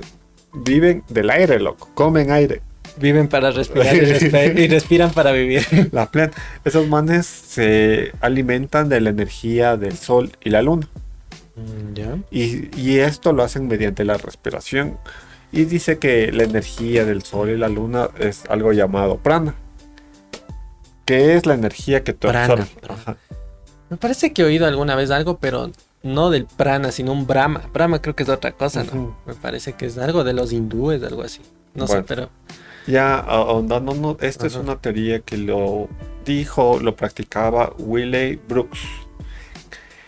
[0.54, 2.62] viven del aire, loco, comen aire.
[3.00, 5.63] Viven para respirar y, y respiran para vivir.
[5.92, 6.32] La plan.
[6.66, 10.90] Esos manes se alimentan de la energía del sol y la luna.
[11.93, 12.17] ¿Ya?
[12.32, 14.98] Y, y esto lo hacen mediante la respiración.
[15.52, 19.56] Y dice que la energía del sol y la luna es algo llamado prana.
[21.06, 22.67] Que es la energía que tú Prana.
[23.89, 25.72] Me parece que he oído alguna vez algo, pero
[26.04, 27.70] no del prana, sino un brahma.
[27.74, 29.15] Brahma creo que es otra cosa, ¿no?
[29.26, 31.39] Me parece que es algo de los hindúes, algo así.
[31.74, 32.02] No Bueno.
[32.02, 32.30] sé, pero...
[32.86, 35.89] Ya ahondando, no, esta es una teoría que lo
[36.26, 38.80] dijo, lo practicaba Willie Brooks.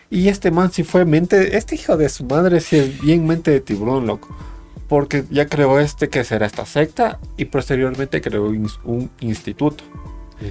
[0.10, 3.52] Y este man sí fue mente, este hijo de su madre sí es bien mente
[3.52, 4.36] de tiburón, loco.
[4.88, 9.84] Porque ya creó este que será esta secta y posteriormente creó un, un instituto.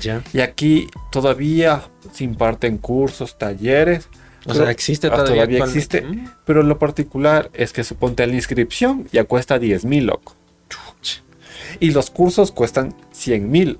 [0.01, 0.23] Ya.
[0.33, 4.09] Y aquí todavía se imparten cursos, talleres.
[4.47, 5.35] O sea, existe todavía.
[5.35, 6.03] todavía existe.
[6.03, 6.29] Mm.
[6.45, 10.35] Pero lo particular es que suponte la inscripción ya cuesta 10 mil, loco.
[11.81, 13.79] Y los cursos cuestan 100 mil.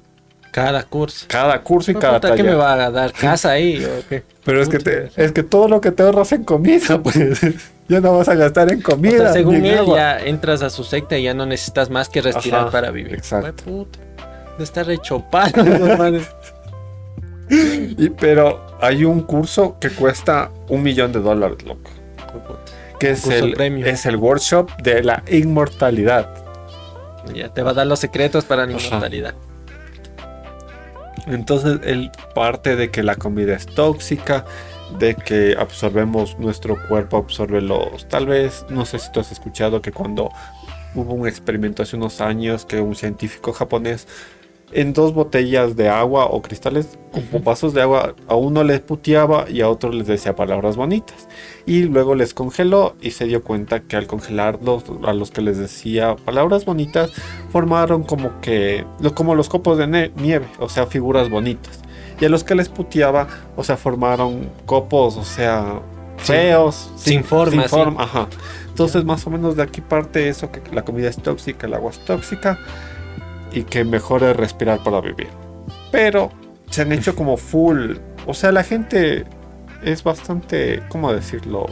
[0.53, 1.27] Cada curso.
[1.29, 2.61] Cada curso y cada puta, ¿Qué me taller.
[2.65, 3.13] va a dar?
[3.13, 3.85] ¿Casa ahí?
[3.85, 4.23] o qué?
[4.45, 7.17] Pero es que, te- es que todo lo que te ahorras en comida, pues
[7.89, 9.19] ya no vas a gastar en O comida.
[9.25, 9.97] sea, según él, agua.
[9.97, 13.15] ya entras a su secta y ya no necesitas más que respirar Ajá, para vivir.
[13.15, 13.63] exacto.
[13.65, 13.99] Puta.
[14.59, 15.53] De estar rechopado.
[17.51, 21.91] Y- pero hay un curso que cuesta un millón de dólares, loco.
[23.01, 23.87] Que es el, premium.
[23.89, 26.29] es el workshop de la inmortalidad.
[27.35, 28.87] Ya te va a dar los secretos para la Ajá.
[28.87, 29.35] inmortalidad.
[31.29, 34.45] Entonces él parte de que la comida es tóxica,
[34.99, 38.09] de que absorbemos, nuestro cuerpo absorbe los...
[38.09, 40.31] Tal vez, no sé si tú has escuchado que cuando
[40.95, 44.09] hubo un experimento hace unos años que un científico japonés
[44.73, 47.43] en dos botellas de agua o cristales Ujú.
[47.43, 51.27] vasos de agua a uno les puteaba y a otro les decía palabras bonitas
[51.65, 55.57] y luego les congeló y se dio cuenta que al congelarlos a los que les
[55.59, 57.11] decía palabras bonitas
[57.51, 61.81] formaron como que como los copos de nieve o sea figuras bonitas
[62.21, 63.27] y a los que les puteaba
[63.57, 65.81] o sea formaron copos o sea
[66.21, 66.33] Sí.
[66.33, 67.95] feos Sin forma, sí.
[67.97, 68.27] ajá
[68.69, 71.93] entonces más o menos de aquí parte eso que la comida es tóxica el agua
[71.93, 72.59] es tóxica
[73.53, 75.29] y que mejor es respirar para vivir.
[75.91, 76.31] Pero
[76.71, 77.97] se han hecho como full.
[78.27, 79.25] O sea, la gente
[79.83, 81.67] es bastante, ¿cómo decirlo?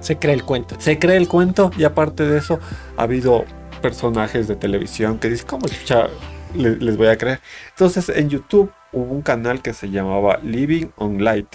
[0.00, 0.76] Se cree el cuento.
[0.78, 2.58] Se cree el cuento y aparte de eso
[2.96, 3.44] ha habido
[3.80, 6.08] personajes de televisión que dicen, ¿cómo chucha
[6.54, 7.40] les voy a creer?
[7.70, 11.48] Entonces en YouTube hubo un canal que se llamaba Living on Light.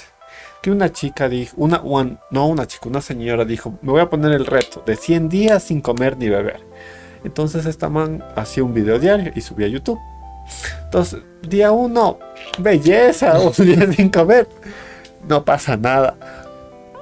[0.61, 4.09] Que una chica dijo, una, one- no una chica, una señora dijo, me voy a
[4.09, 6.61] poner el reto de 100 días sin comer ni beber.
[7.23, 9.99] Entonces esta man hacía un video diario y subía a YouTube.
[10.83, 12.19] Entonces, día uno,
[12.59, 14.47] belleza, un día sin comer.
[15.27, 16.15] No pasa nada.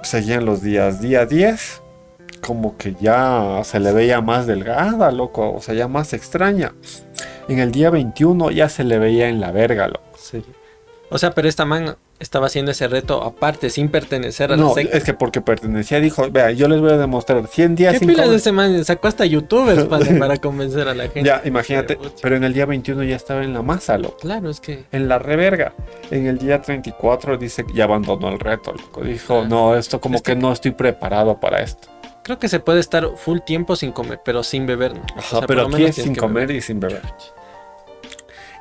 [0.02, 1.82] Seguían los días, día 10,
[2.42, 6.74] como que ya se le veía más delgada, loco, o sea, ya más extraña.
[7.48, 10.04] En el día 21 ya se le veía en la verga, loco.
[11.10, 14.74] O sea, pero esta man estaba haciendo ese reto aparte, sin pertenecer a la No,
[14.74, 14.98] secta.
[14.98, 18.08] es que porque pertenecía, dijo, vea, yo les voy a demostrar 100 días ¿Qué sin
[18.08, 18.84] pilas de ese man?
[18.86, 21.24] Sacó hasta youtubers para, para convencer a la gente.
[21.24, 24.18] Ya, imagínate, Pero, en el día 21 ya estaba en la masa, loco.
[24.22, 24.86] Claro, es que.
[24.92, 25.74] En la reverga.
[26.10, 29.02] En el día 34 dice que ya abandonó el reto, loco.
[29.02, 29.48] Dijo, Ah.
[29.48, 31.90] no, esto como Es que, que- no estoy preparado para esto.
[32.24, 34.96] Creo que se puede estar full tiempo sin comer, pero sin beber.
[34.96, 35.02] ¿no?
[35.02, 36.56] O Ajá, sea, pero aquí es sin comer beber.
[36.56, 37.02] y sin beber.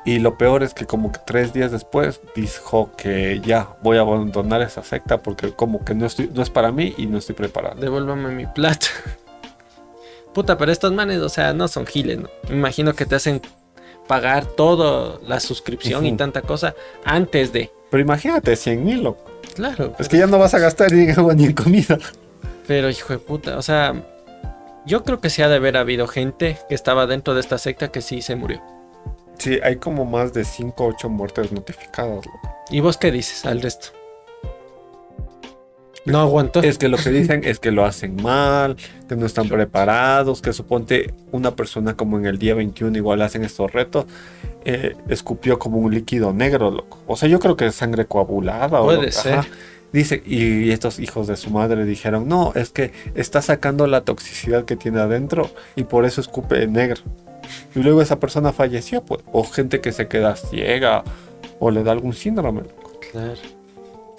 [0.05, 4.01] Y lo peor es que como que tres días después dijo que ya voy a
[4.01, 7.33] abandonar esa secta porque como que no, estoy, no es para mí y no estoy
[7.33, 7.81] preparado.
[7.81, 8.87] Devuélvame mi plata.
[10.33, 12.29] Puta, pero estos manes, o sea, no son giles, ¿no?
[12.49, 13.41] Me imagino que te hacen
[14.07, 17.71] pagar toda la suscripción y tanta cosa antes de.
[17.89, 19.25] Pero imagínate, 100 mil, loco.
[19.55, 19.95] Claro.
[19.97, 21.97] Es que ya no vas a gastar ni en agua ni en comida.
[22.67, 24.03] Pero hijo de puta, o sea,
[24.85, 27.87] yo creo que sí ha de haber habido gente que estaba dentro de esta secta
[27.87, 28.61] que sí se murió.
[29.37, 32.55] Sí, hay como más de 5 o 8 muertes notificadas, loco.
[32.71, 33.89] ¿Y vos qué dices al resto?
[36.05, 36.61] No aguanto.
[36.61, 38.77] Es que lo que dicen es que lo hacen mal,
[39.09, 43.43] que no están preparados, que suponte una persona como en el día 21 igual hacen
[43.43, 44.05] estos retos,
[44.65, 46.99] eh, escupió como un líquido negro, loco.
[47.07, 48.81] O sea, yo creo que es sangre coagulada.
[48.81, 49.33] o Puede lo- ser.
[49.39, 49.47] ajá.
[49.93, 54.65] Dice, y estos hijos de su madre dijeron, no, es que está sacando la toxicidad
[54.65, 57.01] que tiene adentro y por eso escupe negro.
[57.75, 59.21] Y luego esa persona falleció, pues.
[59.31, 61.03] O gente que se queda ciega
[61.59, 62.63] o le da algún síndrome.
[63.11, 63.33] Claro.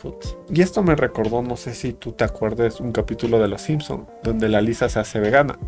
[0.01, 0.29] Puta.
[0.53, 4.07] Y esto me recordó, no sé si tú te acuerdas, un capítulo de Los Simpson
[4.23, 5.59] donde la Lisa se hace vegana.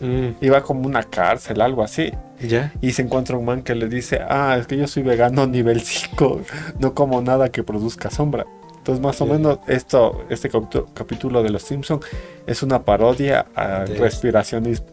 [0.00, 2.10] Mm, Iba como una cárcel, algo así.
[2.40, 2.72] ya.
[2.80, 5.80] Y se encuentra un man que le dice, ah, es que yo soy vegano nivel
[5.82, 6.40] 5,
[6.80, 8.44] no como nada que produzca sombra.
[8.78, 9.30] Entonces más o Sí.
[9.32, 10.50] menos esto, este
[10.94, 12.00] capítulo de Los Simpson
[12.46, 14.86] es una parodia al respiracionismo.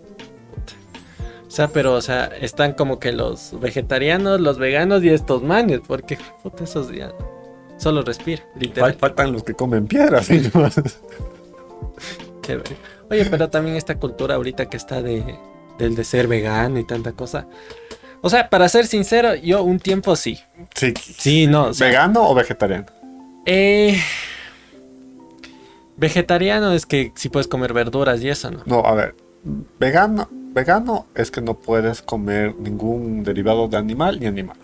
[1.52, 5.82] O sea, pero, o sea, están como que los vegetarianos, los veganos y estos manes,
[5.86, 7.12] porque puta, esos días
[7.78, 8.94] solo respira, literal.
[8.94, 10.28] Fal- faltan los que comen piedras.
[10.28, 10.42] ¿sí?
[12.42, 12.76] Qué verga.
[13.10, 15.38] Oye, pero también esta cultura ahorita que está de,
[15.78, 17.48] del de ser vegano y tanta cosa.
[18.22, 20.40] O sea, para ser sincero, yo un tiempo sí.
[20.74, 20.94] sí.
[20.96, 21.66] Sí, no.
[21.66, 22.86] o sea, ¿Vegano o vegetariano?
[23.46, 24.00] eh,
[25.98, 28.62] vegetariano es que sí puedes comer verduras y eso, ¿no?
[28.66, 29.16] No, a ver,
[29.80, 34.58] vegano, vegano es que no puedes comer ningún derivado de animal ni animal.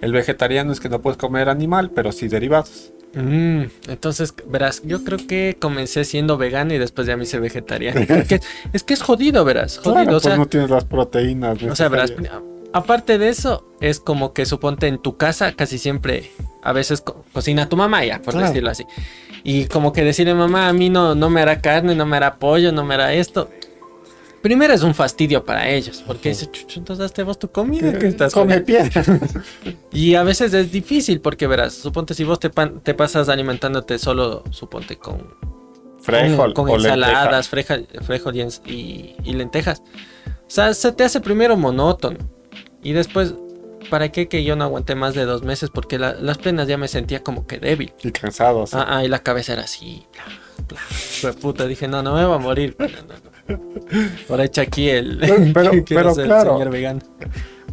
[0.00, 2.92] El vegetariano es que no puedes comer animal, pero sí derivados.
[3.14, 8.00] Mm, entonces, verás, yo creo que comencé siendo vegano y después ya me hice vegetariano.
[8.08, 8.40] Porque
[8.74, 9.78] es que es jodido, verás.
[9.78, 9.94] Jodido.
[10.02, 11.62] Claro, o sea, pues no tienes las proteínas.
[11.62, 12.12] o sea, verás,
[12.74, 16.30] aparte de eso, es como que suponte en tu casa casi siempre,
[16.62, 18.48] a veces co- cocina tu mamá ya, por Claro.
[18.48, 18.84] decirlo así.
[19.44, 22.34] Y como que decirle, mamá, a mí no, no me hará carne, no me hará
[22.36, 23.48] pollo, no me hará esto.
[24.46, 28.06] Primero es un fastidio para ellos, porque dice, chucho, entonces hazte vos tu comida que
[28.06, 28.90] estás Come comiendo".
[28.92, 29.18] piedra.
[29.92, 33.98] Y a veces es difícil porque verás, suponte si vos te, pan- te pasas alimentándote
[33.98, 35.34] solo, suponte con,
[36.00, 37.48] Frijol con, o con ensaladas, lentejas.
[37.48, 39.82] freja- frijol y, y- y lentejas.
[40.28, 42.18] O sea, se te hace primero monótono.
[42.84, 43.34] Y después,
[43.90, 45.70] ¿para qué que yo no aguanté más de dos meses?
[45.74, 47.92] Porque la- las plenas ya me sentía como que débil.
[48.04, 48.74] Y cansados.
[48.74, 50.06] Ah, ah, y la cabeza era así.
[50.68, 50.80] Bla,
[51.22, 51.32] bla.
[51.32, 52.76] Puta, dije, no, no me va a morir.
[52.78, 53.25] pero no, no.
[54.28, 55.18] Por hecho aquí el...
[55.54, 56.54] Pero- pero ser claro.
[56.54, 57.00] señor vegano.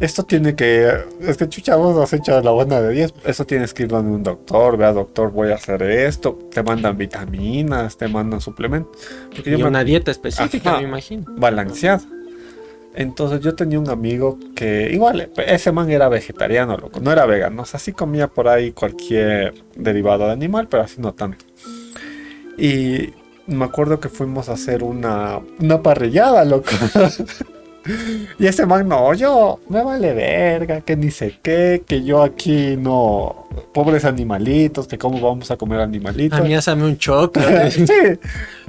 [0.00, 0.90] Esto tiene que.
[1.20, 3.14] Es que chucha, vos has hecho la buena de 10.
[3.26, 4.76] Eso tienes que ir donde un doctor.
[4.76, 6.36] Vea, doctor, voy a hacer esto.
[6.52, 8.90] Te mandan vitaminas, te mandan suplementos.
[9.34, 10.80] Porque yo Y me una dieta específica, Ajá.
[10.80, 11.24] me imagino.
[11.38, 12.02] balanceada.
[12.96, 17.62] Entonces yo tenía un amigo que igual, ese man era vegetariano, loco, no era vegano,
[17.62, 21.44] o sea, sí comía por ahí cualquier derivado de animal, pero así no tanto.
[22.56, 23.12] Y
[23.46, 26.70] me acuerdo que fuimos a hacer una, una parrillada, loco.
[28.38, 32.76] y ese man, no, yo, me vale verga, que ni sé qué, que yo aquí
[32.76, 36.38] no, pobres animalitos, que cómo vamos a comer animalitos.
[36.38, 37.42] A mí házame un choclo.
[37.70, 38.18] Sí.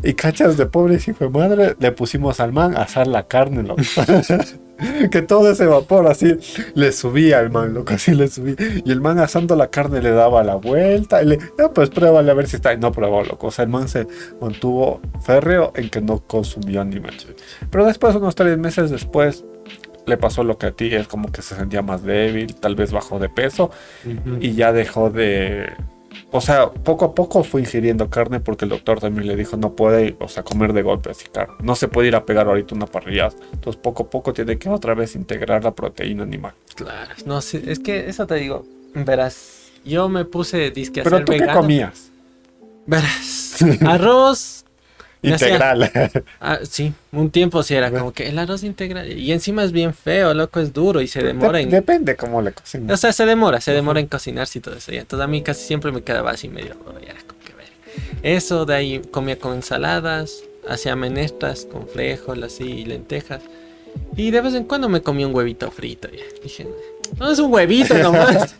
[0.04, 3.64] Y cachas de pobres hijo de madre, le pusimos al man a asar la carne,
[3.64, 3.82] loco.
[5.12, 6.38] que todo ese vapor así
[6.74, 8.56] le subía al man, loco, así le subía.
[8.84, 11.22] Y el man asando la carne le daba la vuelta.
[11.22, 12.74] Y le, no, pues pruébale a ver si está.
[12.74, 13.48] Y no probó, loco.
[13.48, 14.08] O sea, el man se
[14.42, 17.14] mantuvo férreo en que no consumió animal.
[17.70, 19.46] Pero después, unos tres meses después,
[20.06, 22.92] le pasó lo que a ti, es como que se sentía más débil, tal vez
[22.92, 23.72] bajó de peso
[24.40, 25.74] y ya dejó de...
[26.32, 29.74] O sea, poco a poco fue ingiriendo carne porque el doctor también le dijo no
[29.74, 31.56] puede, o sea, comer de golpe así carne.
[31.64, 33.34] No se puede ir a pegar ahorita una parrillada.
[33.54, 36.54] Entonces poco a poco tiene que otra vez integrar la proteína animal.
[36.76, 41.24] Claro, no sé, es que eso te digo, verás, yo me puse disque a Pero
[41.24, 42.12] tú qué comías?
[42.86, 44.65] Verás, arroz,
[45.30, 45.92] Integral.
[46.42, 49.94] ah, sí, un tiempo sí era como que el arroz integral y encima es bien
[49.94, 53.00] feo, loco, es duro y se demora De- en, Depende cómo le o cocinas.
[53.00, 54.92] sea, se demora, se demora en cocinarse y todo eso.
[54.94, 57.68] Y entonces a mí casi siempre me quedaba así medio, oh, ya como que ver.
[58.24, 63.42] Eso, de ahí comía con ensaladas, hacía menestras con frijol así y lentejas.
[64.18, 66.10] Y de vez en cuando me comía un huevito frito.
[66.10, 66.24] Ya.
[66.44, 66.68] Dije,
[67.18, 68.56] no es un huevito nomás.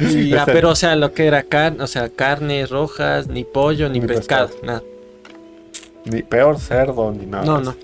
[0.00, 3.42] Y ya, Ese- pero o sea, lo que era carne, o sea, carnes rojas, ni
[3.44, 4.66] pollo, ni, Ni pescado, pescado.
[4.66, 4.82] nada.
[6.10, 7.44] Ni peor cerdo, ni nada.
[7.44, 7.76] No, no.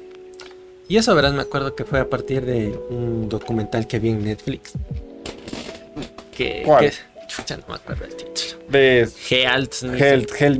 [0.88, 4.24] Y eso, verás, me acuerdo que fue a partir de un documental que vi en
[4.24, 4.72] Netflix.
[6.36, 6.90] Que, ¿Cuál?
[6.90, 6.92] que-
[7.26, 8.34] chucha, no me acuerdo el título.
[8.68, 9.08] De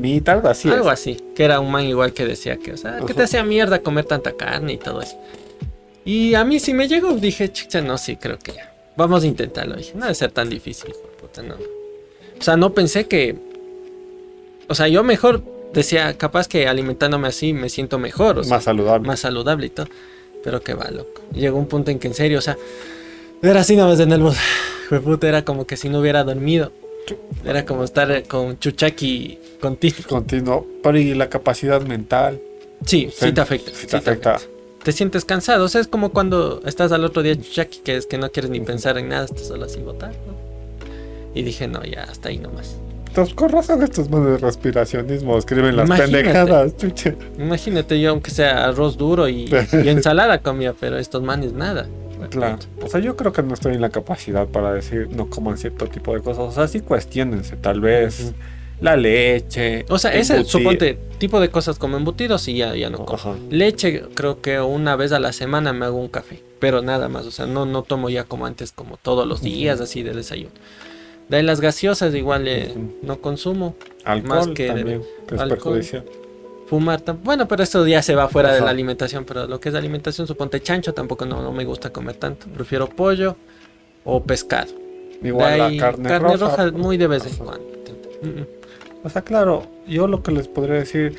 [0.01, 0.69] Meat, algo así.
[0.69, 0.93] Algo es.
[0.93, 3.81] así, que era un man igual que decía que, o sea, que te hacía mierda
[3.81, 5.17] comer tanta carne y todo eso.
[6.05, 8.73] Y a mí si me llegó, dije, chucha, no, sí, creo que ya.
[8.97, 9.77] Vamos a intentarlo.
[9.77, 11.55] Dije, no debe ser tan difícil, puta, no.
[11.55, 13.37] O sea, no pensé que.
[14.69, 15.43] O sea, yo mejor
[15.81, 19.07] decía, capaz que alimentándome así me siento mejor, o sea, Más saludable.
[19.07, 19.87] más saludable y todo.
[20.43, 21.23] Pero que va, loco.
[21.33, 22.57] Llegó un punto en que en serio, o sea,
[23.43, 24.37] era así nomás en el bus.
[25.03, 26.73] Puta, era como que si no hubiera dormido.
[27.45, 29.97] Era como estar con Chuchaki contigo.
[30.09, 30.67] Continuo.
[30.83, 32.41] Pero y la capacidad mental.
[32.85, 33.71] Sí, sí te afecta.
[33.71, 34.35] sí sí te afecta.
[34.35, 34.51] afecta.
[34.83, 35.65] Te sientes cansado.
[35.65, 38.51] O sea, es como cuando estás al otro día, Chuchaki, que es que no quieres
[38.51, 40.19] ni pensar en nada, estás solo así botando.
[41.35, 42.77] Y dije, no, ya, hasta ahí nomás.
[43.15, 46.25] Entonces, con razón estos manes de respiracionismo escriben las Imagínate.
[46.25, 46.77] pendejadas.
[46.77, 47.15] chucha.
[47.39, 49.49] Imagínate yo, aunque sea arroz duro y,
[49.85, 51.87] y ensalada comía, pero estos manes nada.
[52.29, 52.59] Claro.
[52.83, 55.87] O sea, yo creo que no estoy en la capacidad para decir no coman cierto
[55.87, 56.41] tipo de cosas.
[56.41, 58.33] O sea, sí cuestionense, tal vez.
[58.81, 59.87] La leche.
[59.91, 63.15] O sea, ese, suponte, tipo de cosas como embutidos y ya, ya no como.
[63.17, 63.35] Ajá.
[63.49, 67.27] Leche, creo que una vez a la semana me hago un café, pero nada más,
[67.27, 70.51] o sea, no, no tomo ya como antes, como todos los días, así de desayuno.
[71.29, 73.75] De las gaseosas igual eh, no consumo.
[74.05, 75.59] Alcohol más que también, que es alcohol.
[75.59, 76.05] perjudicial.
[76.67, 79.75] Fumar, bueno, pero eso ya se va fuera de la alimentación, pero lo que es
[79.75, 82.47] alimentación, suponte chancho, tampoco no, no me gusta comer tanto.
[82.49, 83.37] Prefiero pollo
[84.05, 84.73] o pescado.
[85.23, 86.71] Igual la ahí, carne, roja.
[86.73, 87.75] muy de vez en cuando.
[89.03, 91.17] O sea, claro, yo lo que les podría decir,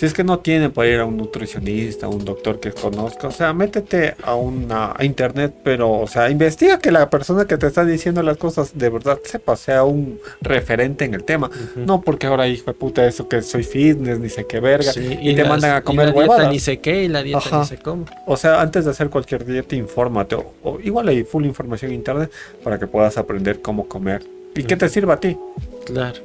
[0.00, 3.28] si es que no tienen para ir a un nutricionista, a un doctor que conozca,
[3.28, 7.58] o sea, métete a una a internet, pero, o sea, investiga que la persona que
[7.58, 11.50] te está diciendo las cosas de verdad sepa, sea un referente en el tema.
[11.76, 15.18] No porque ahora, hijo de puta, eso que soy fitness, ni sé qué verga, Sí,
[15.20, 16.50] y, te las- mandan a y comer la dieta huevadas.
[16.50, 17.58] ni sé qué y la dieta Ajá.
[17.60, 18.06] ni sé cómo.
[18.26, 20.34] O sea, antes de hacer cualquier dieta, infórmate.
[20.36, 22.30] O, o igual hay full información en internet
[22.64, 24.22] para que puedas aprender cómo comer
[24.56, 25.36] y que te sirva a ti.
[25.84, 26.20] Claro.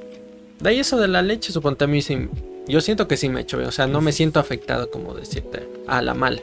[0.62, 2.30] De ahí eso de la leche, suponte a mí sí.
[2.68, 6.02] Yo siento que sí me echo, o sea, no me siento afectado como decirte a
[6.02, 6.42] la mala.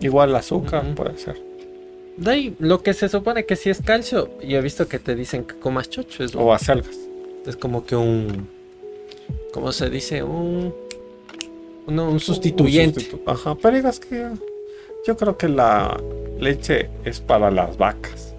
[0.00, 0.94] Igual el azúcar Ujú.
[0.94, 1.40] puede ser.
[2.16, 5.14] De ahí, lo que se supone que sí es calcio, yo he visto que te
[5.14, 6.96] dicen que comas chocho, es, O acelgas.
[7.46, 8.48] es como que un.
[9.52, 10.22] ¿Cómo se dice?
[10.22, 10.74] Un.
[11.86, 13.00] no, un sustituyente.
[13.00, 14.28] Un sustitu- Ajá, pero digas que
[15.06, 15.98] yo creo que la
[16.38, 18.34] leche es para las vacas.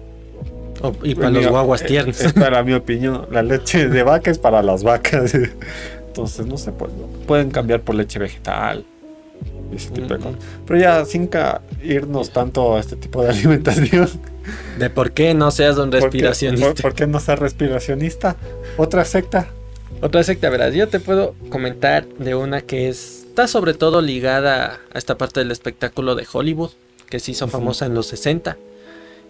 [1.02, 2.20] Y para los guaguas eh, tiernos.
[2.20, 3.26] Es para mi opinión.
[3.30, 5.32] La leche de vaca es para las vacas.
[6.14, 6.92] Entonces, no sé, pues,
[7.26, 8.84] pueden cambiar por leche vegetal.
[9.72, 10.36] y Ese tipo de cosas.
[10.64, 11.28] Pero ya sin
[11.82, 14.08] irnos tanto a este tipo de alimentación.
[14.78, 16.66] De por qué no seas un ¿por qué- respiracionista.
[16.74, 18.36] ¿Por, por qué no ser respiracionista?
[18.76, 19.48] Otra secta.
[20.02, 24.78] Otra secta, verás, yo te puedo comentar de una que es- está sobre todo ligada
[24.92, 26.70] a esta parte del espectáculo de Hollywood,
[27.10, 28.56] que se hizo famosa en los 60.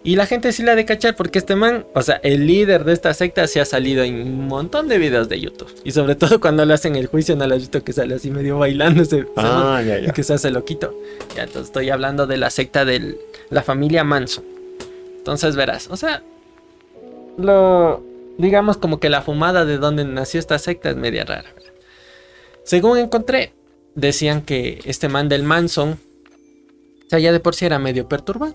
[0.06, 2.84] Y la gente sí la ha de cachar porque este man, o sea, el líder
[2.84, 5.74] de esta secta se ha salido en un montón de videos de YouTube.
[5.82, 8.30] Y sobre todo cuando le hacen el juicio, no lo has visto que sale así
[8.30, 10.12] medio bailando ese, Ah, ya, ya.
[10.12, 10.94] que se hace loquito.
[11.34, 14.44] Ya, entonces estoy hablando de la secta de la familia Manson.
[15.16, 16.22] Entonces verás, o sea,
[17.38, 18.04] lo
[18.36, 21.50] digamos como que la fumada de donde nació esta secta es media rara.
[21.54, 21.72] ¿verdad?
[22.62, 23.54] Según encontré,
[23.94, 25.98] decían que este man del Manson,
[27.06, 28.54] o sea, ya de por sí era medio perturbado.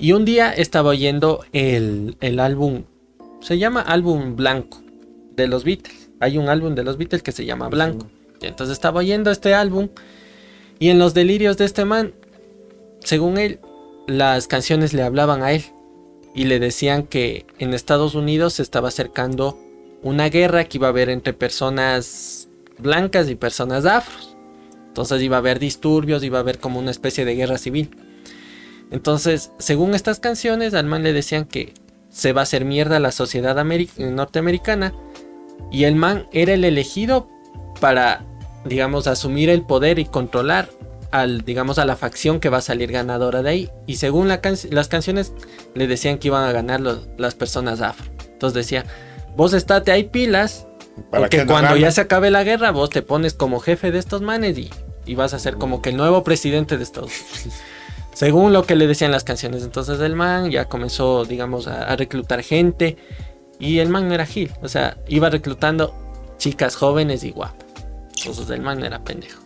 [0.00, 2.84] Y un día estaba oyendo el, el álbum,
[3.42, 4.80] se llama álbum blanco
[5.36, 6.10] de los Beatles.
[6.20, 8.06] Hay un álbum de los Beatles que se llama Blanco.
[8.40, 9.90] Y entonces estaba oyendo este álbum
[10.78, 12.14] y en los delirios de este man,
[13.00, 13.60] según él,
[14.06, 15.64] las canciones le hablaban a él
[16.34, 19.58] y le decían que en Estados Unidos se estaba acercando
[20.02, 22.48] una guerra que iba a haber entre personas
[22.78, 24.34] blancas y personas afros.
[24.88, 27.90] Entonces iba a haber disturbios, iba a haber como una especie de guerra civil.
[28.90, 31.74] Entonces, según estas canciones, al man le decían que
[32.10, 34.92] se va a hacer mierda la sociedad ameri- norteamericana
[35.70, 37.28] y el man era el elegido
[37.80, 38.24] para,
[38.64, 40.68] digamos, asumir el poder y controlar
[41.12, 43.70] al, digamos, a la facción que va a salir ganadora de ahí.
[43.86, 45.32] Y según la can- las canciones,
[45.74, 48.10] le decían que iban a ganar los- las personas afro.
[48.32, 48.84] Entonces decía,
[49.36, 50.66] vos estate ahí pilas,
[51.10, 53.90] Para porque que no cuando ya se acabe la guerra, vos te pones como jefe
[53.92, 54.70] de estos manes y,
[55.06, 57.58] y vas a ser como que el nuevo presidente de Estados Unidos.
[58.12, 59.62] Según lo que le decían las canciones.
[59.62, 62.96] Entonces el man ya comenzó, digamos, a, a reclutar gente.
[63.58, 64.52] Y el man no era Gil.
[64.62, 65.94] O sea, iba reclutando
[66.38, 67.66] chicas jóvenes y guapas.
[68.18, 69.42] Entonces el man no era pendejo.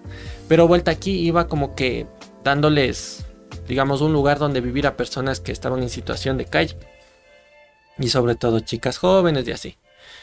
[0.49, 2.07] Pero vuelta aquí iba como que
[2.43, 3.25] dándoles,
[3.69, 6.77] digamos, un lugar donde vivir a personas que estaban en situación de calle.
[7.99, 9.79] Y sobre todo chicas jóvenes y así.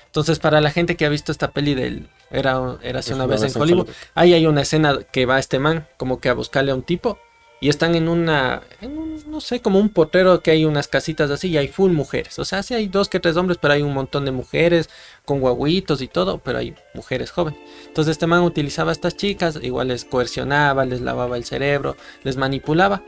[0.06, 3.44] Entonces, para la gente que ha visto esta peli del Era, era así una, vez,
[3.44, 6.76] en Hollywood, ahí hay una escena que va este man como que a buscarle a
[6.76, 7.18] un tipo.
[7.64, 11.30] Y están en una, en un, no sé, como un potrero que hay unas casitas
[11.30, 12.40] así y hay full mujeres.
[12.40, 14.90] O sea, sí hay dos que tres hombres, pero hay un montón de mujeres
[15.26, 17.60] con guaguitos y todo, pero hay mujeres jóvenes.
[17.86, 22.36] Entonces este man utilizaba a estas chicas, igual les coercionaba, les lavaba el cerebro, les
[22.36, 23.04] manipulaba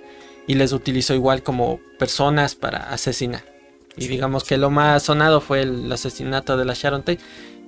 [0.45, 3.43] y les utilizó igual como personas para asesinar.
[3.97, 7.19] Y digamos que lo más sonado fue el asesinato de la Sharon Tate.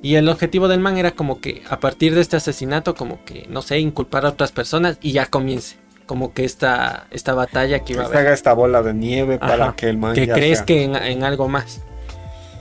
[0.01, 3.47] Y el objetivo del man era como que a partir de este asesinato, como que,
[3.49, 5.77] no sé, inculpar a otras personas y ya comience.
[6.05, 8.27] Como que esta, esta batalla que iba a Que haber.
[8.27, 10.95] haga esta bola de nieve para que el man que ya crees sea- que en,
[10.95, 11.81] en algo más.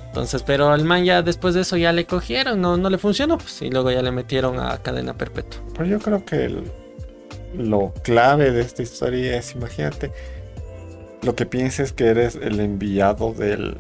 [0.07, 3.37] Entonces, pero el man ya después de eso ya le cogieron, no, no le funcionó,
[3.37, 5.61] pues, y luego ya le metieron a cadena perpetua.
[5.75, 6.71] Pero yo creo que el-
[7.59, 10.11] lo clave de esta historia es, imagínate,
[11.23, 13.77] lo que pienses que eres el enviado del,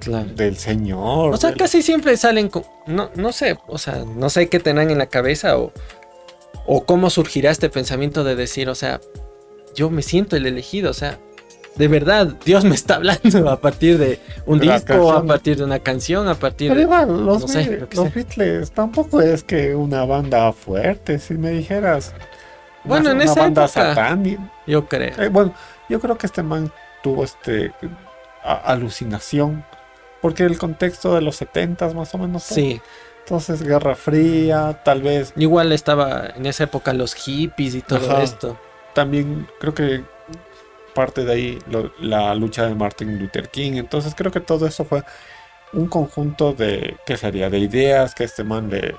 [0.00, 0.28] Claro.
[0.34, 1.34] del Señor.
[1.34, 2.64] O sea, del- casi siempre salen con.
[2.86, 5.72] No, no sé, o sea, no sé qué tendrán en la cabeza o,
[6.70, 9.00] o cómo surgirá este pensamiento de decir, o sea,
[9.74, 11.18] yo me siento el elegido, o sea,
[11.76, 15.78] de verdad, Dios me está hablando a partir de un disco, a partir de una
[15.78, 16.82] canción, a partir Pero de.
[16.84, 18.12] igual, los, no sé, lo los.
[18.14, 22.12] Beatles tampoco es que una banda fuerte, si me dijeras.
[22.84, 24.18] Bueno, una, en una esa banda época.
[24.66, 25.22] Yo creo.
[25.22, 25.54] Eh, bueno,
[25.88, 26.70] yo creo que este man
[27.02, 27.72] tuvo este
[28.44, 29.64] a- alucinación.
[30.20, 32.32] Porque el contexto de los 70 más o menos.
[32.50, 32.54] ¿no?
[32.54, 32.80] Sí,
[33.28, 35.34] Entonces, Guerra Fría, tal vez.
[35.36, 38.22] igual estaba en esa época los hippies y todo Ajá.
[38.22, 38.58] esto.
[38.94, 40.02] También creo que
[40.94, 43.72] parte de ahí lo- la lucha de Martin Luther King.
[43.74, 45.02] Entonces, creo que todo eso fue
[45.74, 47.50] un conjunto de, ¿qué sería?
[47.50, 48.96] De ideas que este man le,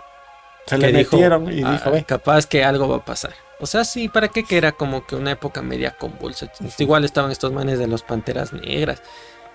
[0.67, 3.33] se le dijo, metieron y "Ah, dijo, ve, capaz que algo va a pasar.
[3.59, 4.43] O sea, sí, ¿para qué?
[4.43, 6.51] Que era como que una época media convulsa.
[6.77, 9.01] Igual estaban estos manes de los Panteras Negras,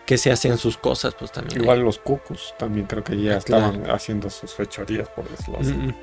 [0.06, 1.62] que se hacían sus cosas, pues también.
[1.62, 3.66] igual los cucus también creo que ya Ah, claro.
[3.72, 5.72] estaban haciendo sus fechorías, por decirlo así.
[5.72, 5.94] Mm, mm.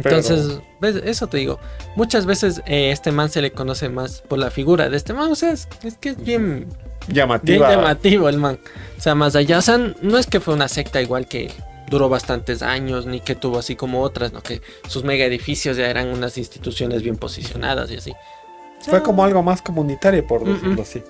[0.00, 0.96] Pero- Entonces, ¿ves?
[1.04, 1.58] eso te digo.
[1.96, 5.32] Muchas veces eh, este man se le conoce más por la figura de este man.
[5.32, 7.70] O sea, es, es que es bien, Bien llamativa.
[7.70, 8.60] llamativo el man.
[8.96, 11.50] O sea, más allá, o sea, no es que fue una secta igual que
[11.90, 14.40] duró bastantes años, ni que tuvo así como otras, ¿no?
[14.42, 18.10] Que sus mega edificios ya eran unas instituciones bien posicionadas y así.
[18.12, 20.80] O sea, Fue como algo más comunitario, por Mm, decirlo mm.
[20.80, 21.02] así.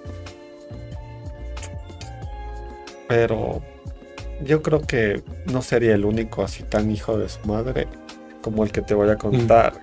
[3.09, 3.63] Pero
[4.43, 7.89] yo creo que no sería el único así tan hijo de su madre
[8.43, 9.75] como el que te voy a contar.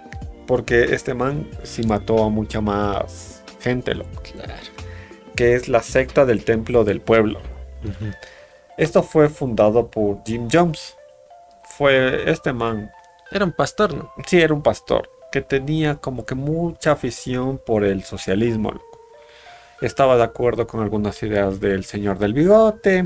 [0.47, 4.21] Porque este man sí mató a mucha más gente, loco.
[4.21, 4.53] Claro.
[5.35, 7.39] Que es la secta del templo del pueblo.
[8.77, 10.95] Esto fue fundado por Jim Jones.
[11.77, 12.91] Fue este man
[13.31, 14.11] Era un pastor, ¿no?
[14.25, 18.71] sí era un pastor que tenía como que mucha afición por el socialismo.
[19.81, 23.03] Estaba de acuerdo con algunas ideas del señor del bigote,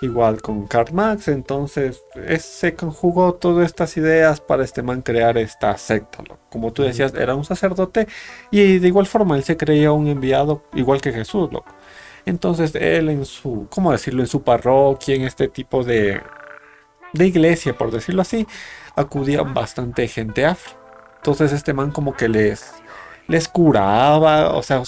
[0.00, 5.38] igual con Karl Marx, entonces es- se conjugó todas estas ideas para este man crear
[5.38, 6.22] esta secta.
[6.50, 8.06] Como tú decías, era un sacerdote
[8.50, 11.74] y de igual forma él se creía un enviado igual que Jesús, loco.
[12.26, 14.20] Entonces él en su, ¿cómo decirlo?
[14.22, 16.20] En su parroquia, en este tipo de,
[17.14, 18.46] de iglesia, por decirlo así,
[18.94, 20.74] acudía bastante gente afro.
[21.16, 22.72] Entonces este man como que les,
[23.28, 24.82] les curaba, o sea,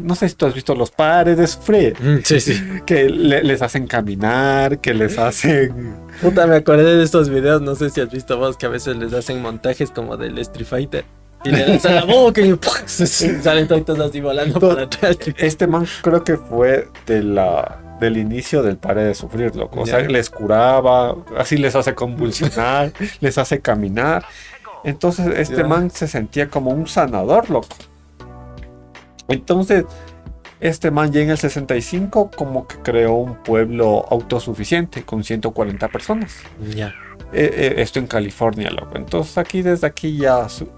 [0.00, 2.54] no sé si tú has visto los padres de Fred, Sí, sí.
[2.86, 5.96] que le- les hacen caminar, que les hacen...
[6.20, 8.96] Puta, me acordé de estos videos, no sé si has visto vos, que a veces
[8.96, 11.04] les hacen montajes como del Street Fighter.
[11.44, 12.72] Y le lanzan la boca y ¡pum!
[12.86, 15.18] salen todos así volando para atrás.
[15.38, 19.80] Este man creo que fue de la, del inicio del pare de sufrir, loco.
[19.80, 20.08] O sea, Ya.
[20.08, 24.24] les curaba, así les hace convulsionar, les hace caminar.
[24.84, 27.68] Entonces este man se sentía como un sanador, loco.
[29.28, 29.84] Entonces,
[30.60, 36.34] este man ya en el 65 como que creó un pueblo autosuficiente con 140 personas.
[36.74, 36.94] Ya.
[37.32, 38.96] Eh, eh, esto en California, loco.
[38.96, 40.68] Entonces aquí, desde aquí ya su-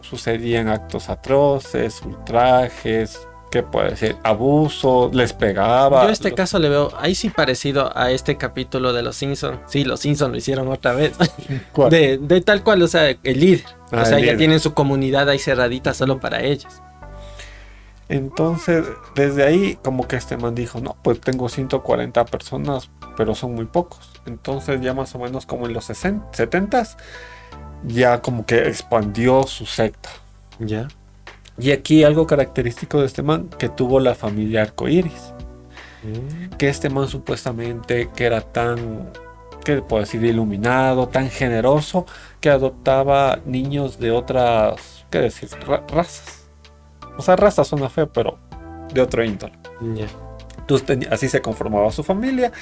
[0.00, 4.16] sucedían actos atroces, ultrajes, ¿qué puede ser?
[4.24, 6.02] Abuso, les pegaba.
[6.06, 9.60] Yo este los- caso le veo ahí sí parecido a este capítulo de los Simpsons.
[9.68, 11.12] Sí, los Simpsons lo hicieron otra vez.
[11.72, 11.90] ¿Cuál?
[11.90, 13.62] De, de tal cual, o sea, el líder.
[13.92, 14.38] Ah, o sea, ya líder.
[14.38, 16.66] tienen su comunidad ahí cerradita solo para ellos.
[18.08, 18.84] Entonces,
[19.14, 23.66] desde ahí, como que este man dijo, no, pues tengo 140 personas, pero son muy
[23.66, 24.10] pocos.
[24.26, 26.96] Entonces, ya más o menos como en los 60, 70s,
[27.84, 30.10] ya como que expandió su secta.
[30.58, 30.88] Ya.
[31.58, 35.32] Y aquí algo característico de este man, que tuvo la familia arcoíris.
[36.58, 39.10] que este man supuestamente que era tan,
[39.64, 40.22] ¿qué puedo decir?
[40.22, 42.04] Iluminado, tan generoso,
[42.40, 45.48] que adoptaba niños de otras, ¿qué decir?
[45.66, 46.46] Ra- razas.
[47.16, 48.38] O sea, raza suena feo, pero
[48.92, 49.54] de otro índole.
[50.58, 52.52] Entonces tenía- así se conformaba su familia,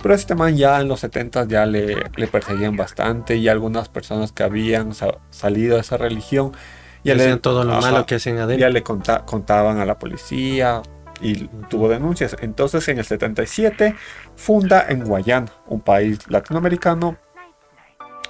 [0.00, 4.30] pero este man ya en los 70 ya le, le perseguían bastante y algunas personas
[4.32, 6.52] que habían sa- salido de esa religión
[7.04, 8.60] ya le, todo lo ajá, malo que hacen adentro.
[8.60, 10.82] ya le conta- contaban a la policía
[11.20, 12.36] y tuvo denuncias.
[12.40, 13.94] Entonces en el 77
[14.36, 17.16] funda en Guayana, un país latinoamericano,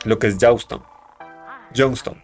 [0.05, 0.83] lo que es Johnston.
[1.77, 2.21] Johnston.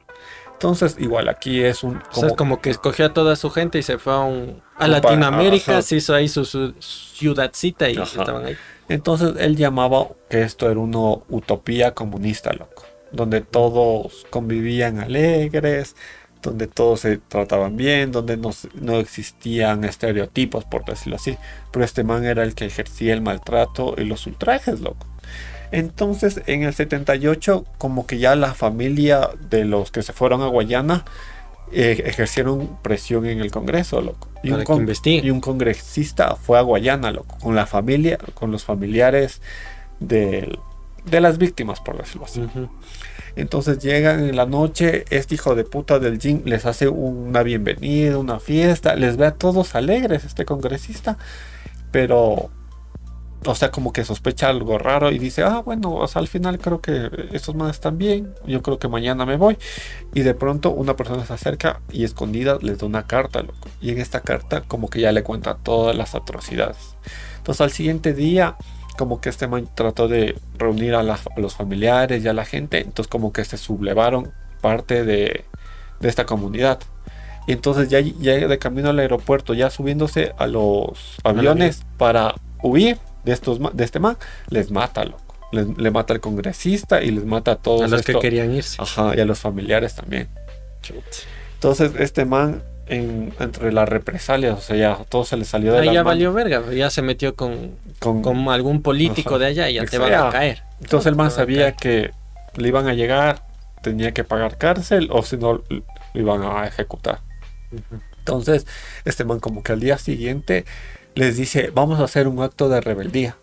[0.52, 1.98] Entonces igual aquí es un...
[2.12, 4.60] O sea, es como que escogió a toda su gente y se fue a, un,
[4.76, 5.82] a Un Latinoamérica, ajá.
[5.82, 8.20] se hizo ahí su, su ciudadcita y Ajá.
[8.20, 8.56] estaban ahí.
[8.88, 15.94] Entonces él llamaba que esto era una utopía comunista, loco, donde todos convivían alegres,
[16.42, 21.36] donde todos se trataban bien, donde no, no existían estereotipos, por decirlo así.
[21.72, 25.06] Pero este man era el que ejercía el maltrato y los ultrajes, loco.
[25.70, 30.46] Entonces en el 78 como que ya la familia de los que se fueron a
[30.46, 31.04] Guayana
[31.72, 34.28] eh, ejercieron presión en el Congreso, loco.
[34.42, 34.76] Y un, con-
[35.26, 39.42] y un congresista fue a Guayana, loco, con la familia, con los familiares
[40.00, 40.58] del-
[41.04, 42.40] de las víctimas, por decirlo así.
[43.38, 48.18] Entonces llegan en la noche, este hijo de puta del Jim les hace una bienvenida,
[48.18, 51.18] una fiesta, les ve a todos alegres, este congresista,
[51.92, 52.50] pero,
[53.44, 56.58] o sea, como que sospecha algo raro y dice, ah, bueno, o sea, al final
[56.58, 59.56] creo que estos más están bien, yo creo que mañana me voy.
[60.14, 63.68] Y de pronto una persona se acerca y escondida les da una carta, loco.
[63.80, 66.96] Y en esta carta como que ya le cuenta todas las atrocidades.
[67.36, 68.56] Entonces al siguiente día
[68.98, 72.44] como que este man trató de reunir a, la- a los familiares y a la
[72.44, 75.44] gente, entonces como que se sublevaron parte de,
[76.00, 76.80] de esta comunidad.
[77.46, 82.98] Y entonces ya, ya de camino al aeropuerto, ya subiéndose a los aviones para huir
[83.24, 84.18] de, estos, de este man,
[84.50, 85.22] les mata, loco.
[85.52, 87.80] Les- le mata al congresista y les mata a todos.
[87.84, 88.76] A los que querían irse.
[88.82, 90.28] Ajá, y a los familiares también.
[91.54, 95.78] Entonces este man, en- entre las represalias, o sea, ya todo se le salió de
[95.86, 99.74] las ya valió verga, ya se metió con, con- con algún político de allá y
[99.74, 100.62] ya te van a caer.
[100.80, 102.10] Entonces el man sabía que
[102.56, 103.42] le iban a llegar,
[103.82, 105.82] tenía que pagar cárcel o si no lo
[106.14, 107.20] iban a ejecutar.
[108.18, 108.66] Entonces
[109.04, 110.64] este man como que al día siguiente
[111.14, 113.36] les dice, vamos a hacer un acto de rebeldía.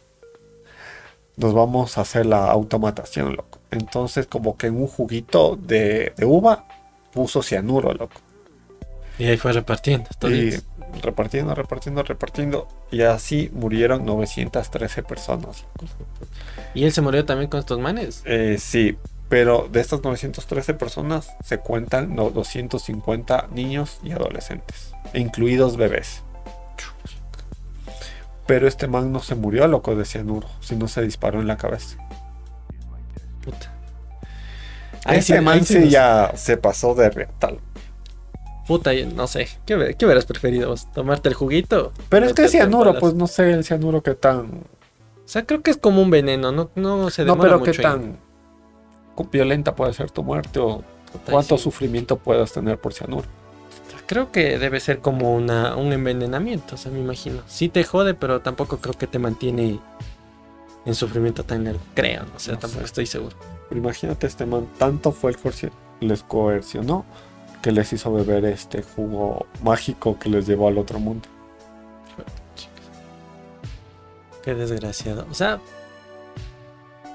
[1.38, 3.60] Nos vamos a hacer la automatación, loco.
[3.72, 6.64] Entonces, como que en un juguito de, de uva
[7.12, 8.22] puso cianuro, loco.
[9.18, 10.10] Y ahí fue repartiendo.
[10.24, 10.52] Y
[11.02, 12.68] repartiendo, repartiendo, repartiendo.
[12.92, 15.66] Y así murieron 913 personas.
[16.74, 18.22] ¿Y él se murió también con estos manes?
[18.26, 18.98] Eh, sí,
[19.30, 26.24] pero de estas 913 personas se cuentan 250 niños y adolescentes, incluidos bebés.
[28.46, 31.98] Pero este man no se murió loco de cianuro, sino se disparó en la cabeza.
[33.44, 33.74] Puta.
[35.10, 37.60] ese man sí ya se pasó de retal.
[38.68, 39.48] Puta, no sé.
[39.66, 40.74] ¿Qué, hubieras preferido?
[40.94, 41.92] ¿Tomarte el juguito?
[42.10, 44.46] Pero es que cianuro, pues no sé el cianuro que tan.
[44.48, 47.82] O sea, creo que es como un veneno, no, no se demora No, pero qué
[47.82, 48.18] tan
[49.32, 50.84] violenta puede ser tu muerte o
[51.30, 53.28] cuánto sufrimiento puedas tener por cianuro.
[54.08, 57.42] Creo que debe ser como una, un envenenamiento, o sea, me imagino.
[57.48, 59.80] Sí te jode, pero tampoco creo que te mantiene
[60.86, 61.80] en sufrimiento tan largo.
[61.96, 63.36] Creo, o sea, tampoco estoy seguro.
[63.72, 67.06] imagínate, este man tanto fue el que les coercionó
[67.66, 71.28] que les hizo beber este jugo mágico que les llevó al otro mundo.
[74.44, 75.26] Qué desgraciado.
[75.32, 75.60] O sea,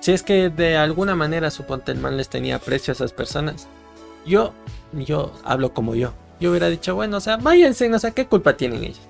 [0.01, 3.69] si es que de alguna manera suponte el man les tenía aprecio a esas personas,
[4.27, 4.53] yo,
[4.93, 6.15] yo hablo como yo.
[6.41, 9.01] Yo hubiera dicho, bueno, o sea, váyanse, no sé qué culpa tienen ellos.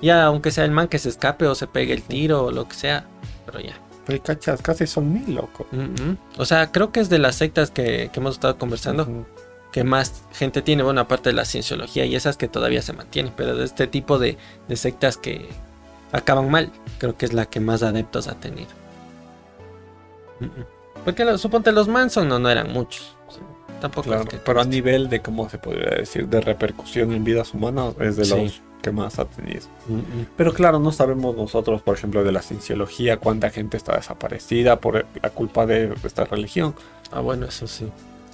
[0.00, 2.66] Ya, aunque sea el man que se escape o se pegue el tiro o lo
[2.66, 3.04] que sea,
[3.44, 3.74] pero ya.
[4.06, 5.66] Pero cachas, casi son mil, loco.
[6.38, 9.26] O sea, creo que es de las sectas que, hemos estado conversando
[9.72, 13.32] que más gente tiene, bueno, aparte de la cienciología y esas que todavía se mantienen,
[13.36, 14.38] pero de este tipo de,
[14.74, 15.48] sectas que
[16.12, 18.70] acaban mal, creo que es la que más adeptos ha tenido.
[21.04, 23.14] Porque suponte los Manson no, no eran muchos.
[23.80, 24.10] Tampoco
[24.44, 26.26] pero a nivel de, ¿cómo se podría decir?
[26.28, 29.62] De repercusión en vidas humanas, es de los que más ha tenido.
[30.36, 35.06] Pero claro, no sabemos nosotros, por ejemplo, de la cienciología, cuánta gente está desaparecida por
[35.22, 36.74] la culpa de esta religión.
[37.12, 37.88] Ah, bueno, eso sí.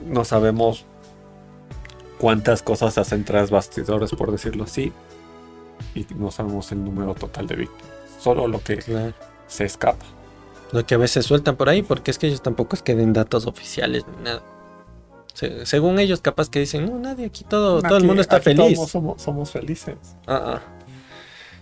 [0.06, 0.86] No sabemos
[2.24, 4.94] cuántas cosas hacen tras bastidores, por decirlo así,
[5.94, 7.92] y no sabemos el número total de víctimas.
[8.18, 9.12] Solo lo que
[9.46, 10.06] se escapa.
[10.72, 13.12] Lo que a veces sueltan por ahí, porque es que ellos tampoco es que den
[13.12, 14.42] datos oficiales ni nada.
[15.64, 18.80] según ellos, capaz que dicen, no, nadie aquí, todo, todo el mundo está feliz.
[18.88, 19.98] Somos, felices.
[20.26, 20.62] Ah, ah.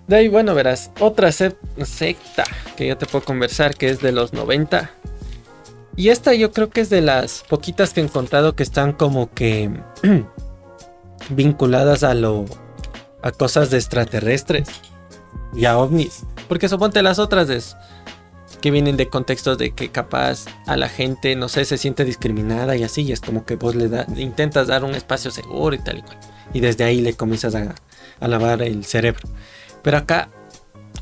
[0.07, 2.45] De ahí, bueno, verás, otra secta
[2.77, 4.93] que yo te puedo conversar, que es de los 90.
[5.97, 9.29] Y esta yo creo que es de las poquitas que he encontrado que están como
[9.35, 9.69] que
[11.31, 12.45] vinculadas a lo
[13.23, 14.69] a cosas de extraterrestres
[15.55, 16.25] y a ovnis.
[16.49, 17.77] Porque suponte las otras es
[18.61, 22.77] que vienen de contextos de que capaz a la gente, no sé, se siente discriminada
[22.77, 25.81] y así, y es como que vos le, da, intentas dar un espacio seguro y
[25.81, 26.19] tal y cual.
[26.53, 27.75] Y desde ahí le comienzas a,
[28.21, 29.29] a lavar el cerebro.
[29.83, 30.29] Pero acá,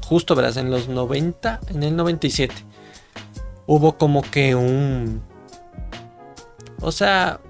[0.07, 2.55] justo verás, en los 90, en el 97,
[3.66, 5.23] hubo como que un...
[6.81, 7.41] O sea,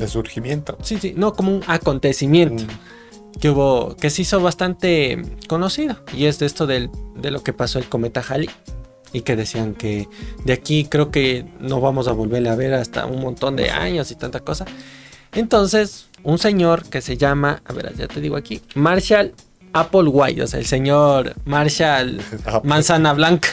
[0.00, 0.76] de surgimiento.
[0.82, 3.38] Sí, sí, no, como un acontecimiento mm.
[3.38, 5.96] que hubo, que se hizo bastante conocido.
[6.12, 8.50] Y es de esto del, de lo que pasó el cometa Halley.
[9.12, 10.08] Y que decían que
[10.44, 14.10] de aquí creo que no vamos a volverle a ver hasta un montón de años
[14.12, 14.66] y tanta cosa.
[15.32, 19.34] Entonces, un señor que se llama, a ver, ya te digo aquí, Marshall
[19.72, 22.20] Applewhite, o sea, el señor Marshall
[22.64, 23.48] Manzana Blanca.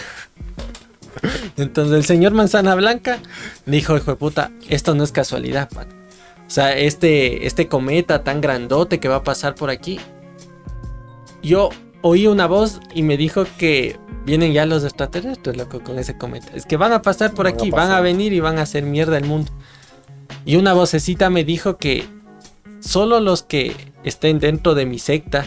[1.58, 3.20] Entonces el señor Manzana Blanca
[3.66, 5.97] dijo, hijo de puta, esto no es casualidad, pan.
[6.48, 10.00] O sea, este, este cometa tan grandote que va a pasar por aquí.
[11.44, 11.70] Yo
[12.02, 16.48] oí una voz y me dijo que vienen ya los extraterrestres, loco, con ese cometa.
[16.56, 19.18] Es que van a pasar por aquí, van a venir y van a hacer mierda
[19.18, 19.52] el mundo.
[20.46, 22.08] Y una vocecita me dijo que
[22.80, 23.76] solo los que
[24.06, 25.46] estén dentro de mi secta,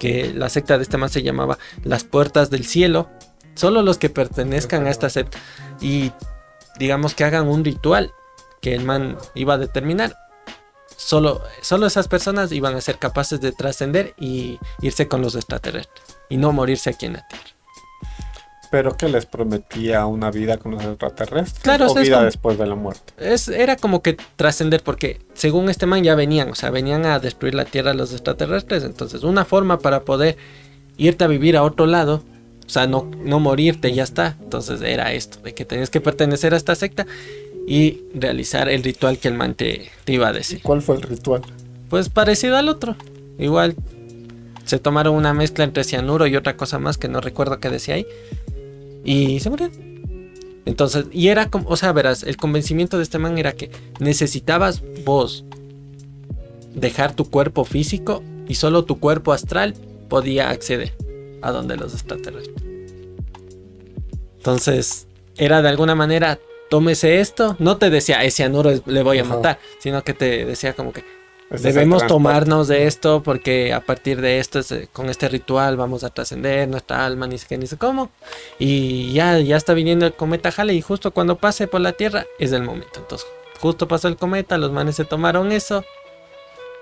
[0.00, 3.08] que la secta de este man se llamaba Las Puertas del Cielo,
[3.54, 5.38] solo los que pertenezcan a esta secta
[5.80, 6.10] y
[6.78, 8.12] digamos que hagan un ritual
[8.64, 10.16] que el man iba a determinar.
[10.96, 16.16] Solo, solo esas personas iban a ser capaces de trascender y irse con los extraterrestres
[16.30, 17.44] y no morirse aquí en la Tierra.
[18.70, 22.74] Pero que les prometía una vida con los extraterrestres claro, o vida después de la
[22.74, 23.12] muerte.
[23.18, 27.18] Es, era como que trascender, porque según este man ya venían, o sea, venían a
[27.18, 28.82] destruir la Tierra los extraterrestres.
[28.82, 30.38] Entonces, una forma para poder
[30.96, 32.22] irte a vivir a otro lado,
[32.66, 34.38] o sea, no, no morirte, ya está.
[34.40, 37.06] Entonces era esto, de que tenías que pertenecer a esta secta
[37.66, 40.60] y realizar el ritual que el man te, iba a decir.
[40.62, 41.42] ¿Cuál fue el ritual?
[41.88, 42.96] Pues parecido al otro.
[43.38, 43.74] Igual
[44.64, 47.94] se tomaron una mezcla entre cianuro y otra cosa más que no recuerdo qué decía
[47.94, 48.06] ahí.
[49.04, 49.94] Y se murieron.
[50.66, 54.82] Entonces, y era como, o sea, verás, el convencimiento de este man era que necesitabas
[55.04, 55.44] vos
[56.74, 59.74] dejar tu cuerpo físico y solo tu cuerpo astral
[60.08, 60.92] podía acceder.
[61.42, 62.56] a donde los extraterrestres.
[64.38, 65.06] Entonces,
[65.36, 66.38] era de alguna manera,
[66.70, 67.56] tómese esto.
[67.58, 69.36] No te decía, ese anuro le voy a Ajá.
[69.36, 71.00] matar, sino que te decía como que
[71.50, 75.28] Ese es el debemos tomarnos de esto porque a partir de esto, es- con este
[75.28, 78.10] ritual, vamos a trascender nuestra alma, ni sé qué, ni sé cómo.
[78.58, 82.26] Y ya, ya está viniendo el cometa Halley y justo cuando pase por la Tierra
[82.38, 82.98] es el momento.
[83.00, 83.26] Entonces,
[83.60, 85.84] justo pasó el cometa, los manes se tomaron eso.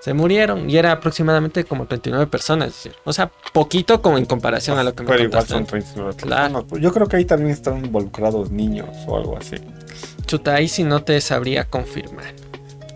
[0.03, 2.89] Se murieron y era aproximadamente como 39 personas.
[3.05, 6.59] O sea, poquito como en comparación a lo que me Pero igual son 39 Claro.
[6.65, 6.81] personas.
[6.83, 9.55] Yo creo que ahí también están involucrados niños o algo así.
[10.25, 12.25] Chuta, ahí sí no te sabría confirmar.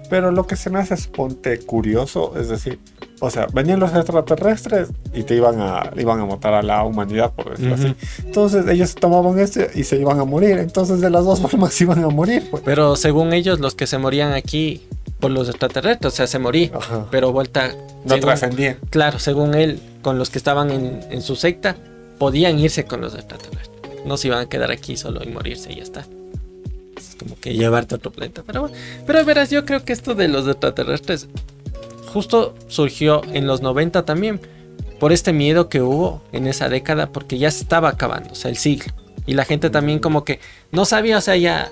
[0.09, 2.77] Pero lo que se me hace es ponte curioso, es decir,
[3.21, 7.31] o sea, venían los extraterrestres y te iban a, iban a matar a la humanidad,
[7.33, 7.95] por decirlo así.
[8.25, 10.57] Entonces ellos tomaban este y se iban a morir.
[10.57, 12.47] Entonces de las dos formas iban a morir.
[12.51, 12.63] Pues.
[12.65, 14.87] Pero según ellos, los que se morían aquí
[15.33, 16.71] los extraterrestres, o sea, se morían.
[16.75, 17.07] Ajá.
[17.11, 17.69] Pero vuelta.
[18.03, 18.77] No según- trascendían.
[18.89, 21.75] Claro, según él, con los que estaban en, en su secta,
[22.17, 23.67] podían irse con los extraterrestres.
[24.05, 26.05] No se iban a quedar aquí solo y morirse y ya está.
[26.97, 28.43] Es como que llevarte a otro planeta.
[28.45, 28.75] Pero bueno,
[29.05, 31.27] pero verás, yo creo que esto de los extraterrestres
[32.13, 34.39] justo surgió en los 90 también.
[34.99, 38.49] Por este miedo que hubo en esa década, porque ya se estaba acabando, o sea,
[38.49, 38.93] el siglo.
[39.27, 40.39] Y la gente también como que
[40.71, 41.69] no sabía, o sea, ya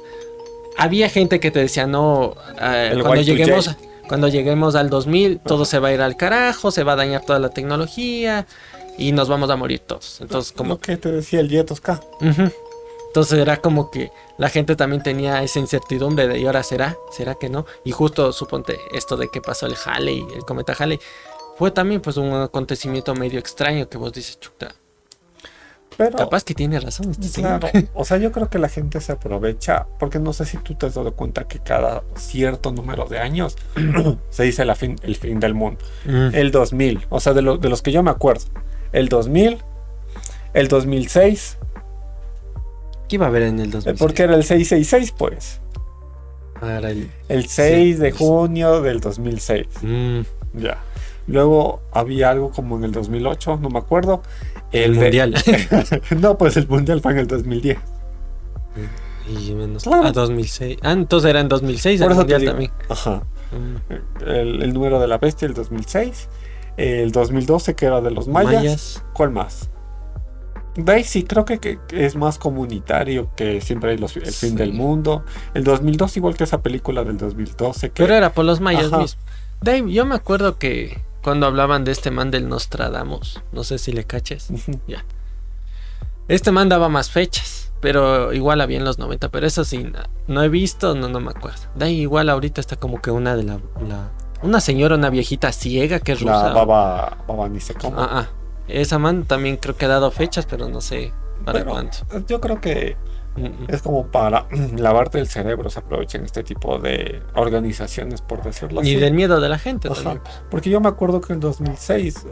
[0.78, 3.23] había gente que te decía, no, eh, cuando Y2J.
[3.23, 3.69] lleguemos,
[4.07, 7.23] cuando lleguemos al 2000, todo se va a ir al carajo, se va a dañar
[7.26, 8.45] toda la tecnología
[8.97, 10.21] y nos vamos a morir todos.
[10.21, 11.99] Entonces, como Lo que te decía el Yetos K.
[12.21, 12.51] Ujú.
[13.07, 16.97] Entonces era como que la gente también tenía esa incertidumbre de ¿y ahora será?
[17.11, 17.65] ¿Será que no?
[17.86, 20.99] Y justo suponte esto de que pasó el Halley, el cometa Halley,
[21.57, 24.76] fue también pues un acontecimiento medio extraño que vos dices, chuta,
[25.98, 27.60] Pero, capaz que tiene razón este señor.
[27.62, 30.76] claro, o sea, yo creo que la gente se aprovecha, porque no sé si tú
[30.76, 33.56] te has dado cuenta que cada cierto número de años
[34.30, 35.80] se dice la fin, el fin del mundo.
[36.06, 36.30] Mm.
[36.34, 38.43] El 2000, o sea, de, lo- de los que yo me acuerdo.
[38.91, 39.60] El 2000,
[40.54, 41.58] el 2006,
[43.08, 43.96] ¿Qué iba a haber en el eh, 2000?
[43.98, 45.62] porque era el 666, pues.
[46.60, 47.12] Ahora el...
[47.30, 48.20] El 6 de pues.
[48.20, 49.68] junio del 2006.
[49.82, 50.22] Mm,
[50.54, 50.80] Ya.
[51.28, 54.22] Luego había algo como en el 2008, no me acuerdo.
[54.84, 55.36] El de- mundial.
[56.19, 57.78] no, pues el mundial fue en el 2010.
[59.30, 59.84] y menos...
[59.84, 60.03] Claro.
[60.05, 60.78] Ah, 2006.
[60.82, 62.71] Ah, entonces era en 2006 Por el mundial también.
[62.89, 63.23] Ajá.
[63.51, 64.23] Mm.
[64.28, 66.30] El, el número de la bestia, el 2006.
[66.78, 68.53] El 2012, que era de los mayas.
[68.55, 69.03] Mayas.
[69.13, 69.69] ¿Cuál más?
[70.76, 74.73] De ahí sí, creo que, es más comunitario que siempre hay los- el fin del
[74.73, 75.23] mundo.
[75.53, 77.91] El 2002, igual que esa película del 2012.
[77.91, 79.17] Que, Pero era por los mayas mismos.
[79.61, 83.91] Dave, yo me acuerdo que cuando hablaban de este man del Nostradamus, no sé si
[83.91, 84.47] le caches.
[84.51, 84.80] Ujú.
[86.28, 89.91] Este man daba más fechas, pero igual había en los 90, pero eso sí,
[90.28, 91.61] no he visto, no, no me acuerdo.
[91.73, 94.11] Dave, igual ahorita está como que una de la, la-
[94.43, 96.49] una señora, una viejita ciega que es rusa.
[96.49, 97.99] La baba, baba ni sé cómo.
[97.99, 98.28] Ah, ah.
[98.67, 101.11] Esa man también creo que ha dado fechas, pero no sé
[101.43, 101.97] para Pero cuánto.
[102.28, 102.97] Yo creo que
[103.68, 108.92] Es como para lavarte el cerebro, se aprovechan este tipo de organizaciones, por decirlo así.
[108.92, 110.22] Y del miedo de la gente Ajá.
[110.50, 112.26] Porque yo me acuerdo que en 2006,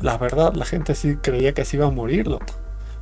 [0.00, 2.46] la verdad, la gente sí creía que se iba a morir, loco.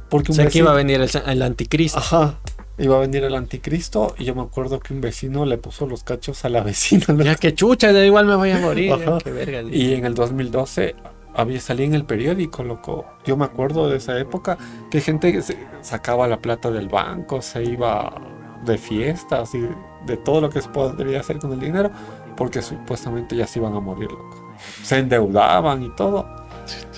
[0.08, 1.98] Porque O un sea, que iba a venir el, el anticristo.
[1.98, 2.38] Ajá.
[2.78, 6.04] Iba a venir el anticristo y yo me acuerdo que un vecino le puso los
[6.04, 7.04] cachos a la vecina.
[7.08, 7.22] loco.
[7.22, 8.92] Ya que chucha, ya igual me voy a morir.
[8.92, 9.18] Ajá.
[9.24, 9.62] verga.
[9.62, 10.94] Y en el 2012
[11.34, 13.04] había salía en el periódico, loco.
[13.24, 14.58] Yo me acuerdo de esa época
[14.90, 15.40] que gente
[15.80, 18.12] sacaba la plata del banco, se iba
[18.64, 19.68] de fiestas y
[20.06, 21.90] de todo lo que se podría hacer con el dinero,
[22.36, 24.52] porque supuestamente ya se iban a morir, loco.
[24.82, 26.26] Se endeudaban y todo.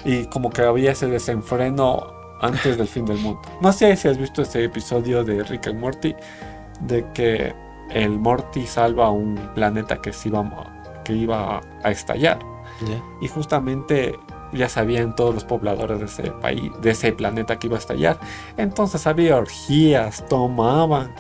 [0.04, 2.06] Y como que había ese desenfreno
[2.40, 3.40] antes del fin del mundo.
[3.60, 6.14] No sé si has visto ese episodio de Rick and Morty,
[6.80, 7.54] de que
[7.90, 12.38] el Morty salva un planeta que, se iba, que iba a estallar.
[13.20, 14.18] Y justamente
[14.52, 18.18] ya sabían todos los pobladores de ese país, de ese planeta que iba a estallar.
[18.56, 21.14] Entonces había orgías, tomaban,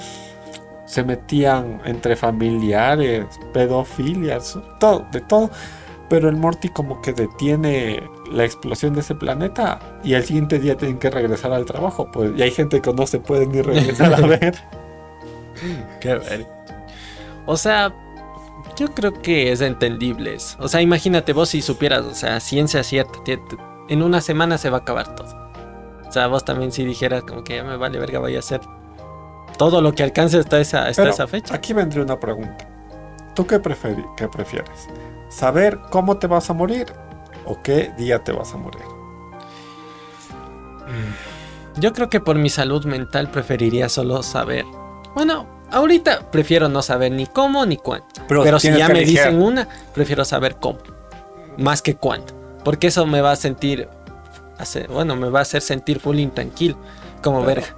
[0.86, 5.50] se metían entre familiares, pedofilias, todo, de todo.
[6.08, 8.02] Pero el Morty como que detiene
[8.32, 12.10] la explosión de ese planeta y al siguiente día tienen que regresar al trabajo.
[12.10, 14.56] Pues, y hay gente que no se puede ni regresar a ver.
[16.00, 16.48] Qué verga.
[17.46, 17.94] O sea,
[18.76, 20.56] yo creo que es entendible eso.
[20.60, 23.18] O sea, imagínate vos si supieras, o sea, ciencia cierta,
[23.88, 25.50] en una semana se va a acabar todo.
[26.06, 28.60] O sea, vos también si dijeras como que ya me vale verga, voy a hacer
[29.56, 31.54] todo lo que alcance hasta esa, hasta Pero esa fecha.
[31.54, 32.68] Aquí vendría una pregunta.
[33.34, 33.60] ¿Tú qué,
[34.16, 34.88] qué prefieres?
[35.28, 36.86] ¿Saber cómo te vas a morir
[37.44, 38.82] o qué día te vas a morir?
[41.76, 44.64] Yo creo que por mi salud mental preferiría solo saber.
[45.14, 48.06] Bueno, ahorita prefiero no saber ni cómo ni cuándo.
[48.44, 49.18] Pero, si tienes ya me elegir.
[49.18, 50.78] dicen una, prefiero saber cómo.
[51.56, 52.32] Más que cuándo.
[52.64, 53.88] Porque eso me va a sentir
[54.58, 56.76] hacer, bueno, me va a hacer sentir full intranquilo,
[57.22, 57.76] como Pero- verga.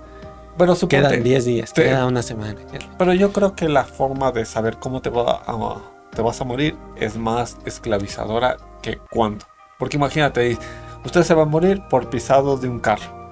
[0.58, 2.54] Pero suponte, Quedan 10 días, te- queda una semana.
[2.70, 5.76] queda- Pero yo creo que la forma de saber cómo te, va a,
[6.14, 9.46] te vas a morir es más esclavizadora que cuándo.
[9.78, 10.58] Porque imagínate,
[11.04, 13.22] usted se va a morir por pisados de un carro.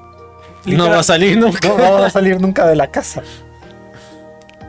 [0.64, 1.68] No va a salir nunca.
[1.68, 3.22] No, no va a salir nunca de la casa.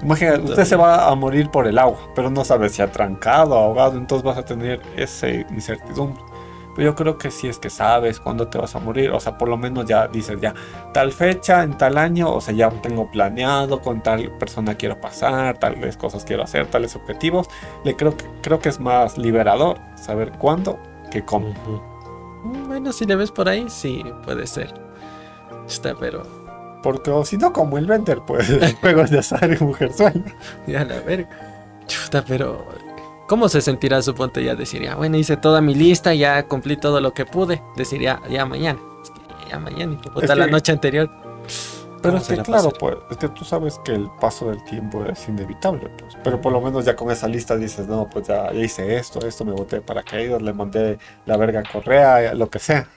[0.01, 3.97] Imagínate, usted se va a morir por el agua, pero no sabe si atrancado, ahogado,
[3.97, 6.21] entonces vas a tener esa incertidumbre.
[6.75, 9.37] Pero yo creo que si es que sabes cuándo te vas a morir, o sea,
[9.37, 10.53] por lo menos ya dices, ya,
[10.93, 15.57] tal fecha, en tal año, o sea, ya tengo planeado, con tal persona quiero pasar,
[15.57, 17.49] tales cosas quiero hacer, tales objetivos.
[17.83, 20.79] Le creo que, creo que es más liberador saber cuándo
[21.11, 21.53] que cómo.
[22.67, 24.73] Bueno, si le ves por ahí, sí, puede ser.
[25.67, 26.23] Está, pero
[26.83, 28.47] Porque o si no, como el vender, pues,
[28.81, 30.23] juegos de azar y mujer sueño.
[30.67, 31.29] ya la verga.
[31.87, 32.65] Chuta, pero
[33.27, 37.01] ¿cómo se sentirá suponte ya decir, ya bueno, hice toda mi lista, ya cumplí todo
[37.01, 37.61] lo que pude?
[37.75, 38.79] Decir, ya, ya mañana.
[39.03, 41.09] Es que ya mañana, de puta, Es la noche anterior.
[42.01, 42.79] Pero ¿Cómo es que claro, pasar?
[42.79, 46.17] pues, es que tú sabes que el paso del tiempo es inevitable, pues.
[46.23, 49.19] Pero por lo menos ya con esa lista dices, no, pues ya, ya hice esto,
[49.27, 52.87] esto, me boté para caídas, le mandé la verga a Correa, lo que sea.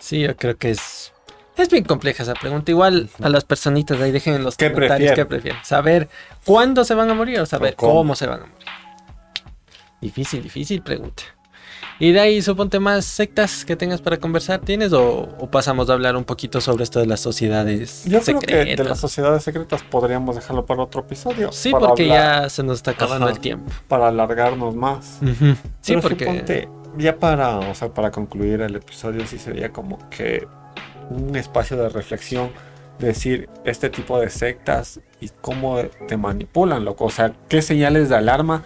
[0.00, 1.12] Sí, yo creo que es.
[1.56, 2.70] Es bien compleja esa pregunta.
[2.70, 5.16] Igual a las personitas de ahí dejen en los ¿Qué comentarios prefieren?
[5.16, 5.64] qué prefieren.
[5.64, 6.08] Saber
[6.44, 7.92] cuándo se van a morir o saber O cómo.
[7.94, 8.14] cómo.
[8.16, 8.66] se van a morir.
[10.00, 11.22] Difícil, difícil pregunta.
[11.98, 14.94] Y de ahí suponte más sectas que tengas para conversar, ¿tienes?
[14.94, 18.54] O, o pasamos a hablar un poquito sobre esto de las sociedades Yo creo que
[18.54, 18.86] de secretas?
[18.86, 21.52] las sociedades secretas podríamos dejarlo para otro episodio.
[21.52, 23.34] Sí, porque hablar- ya se nos está acabando Ajá.
[23.34, 23.70] el tiempo.
[23.86, 25.18] Para alargarnos más.
[25.20, 26.24] Sí, Pero porque...
[26.24, 26.68] suponte,
[26.98, 30.46] ya para, o sea, para concluir el episodio, sí sería como que
[31.10, 32.50] un espacio de reflexión,
[32.98, 37.06] decir este tipo de sectas y cómo te manipulan, loco.
[37.06, 38.62] O sea, qué señales de alarma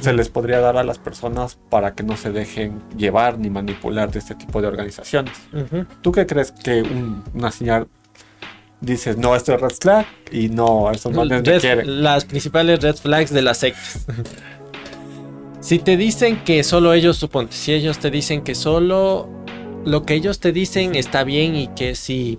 [0.00, 4.10] se les podría dar a las personas para que no se dejen llevar ni manipular
[4.10, 5.34] de este tipo de organizaciones.
[5.52, 5.86] Ujú.
[6.02, 7.86] ¿Tú qué crees que un- una señal
[8.80, 12.02] dices, no, esto es red flag y no, me Red- quieren?
[12.02, 14.06] las principales red flags de las sectas.
[15.68, 19.28] si te dicen que solo ellos, suponte, si ellos te dicen que solo
[19.84, 22.38] lo que ellos te dicen está bien y que si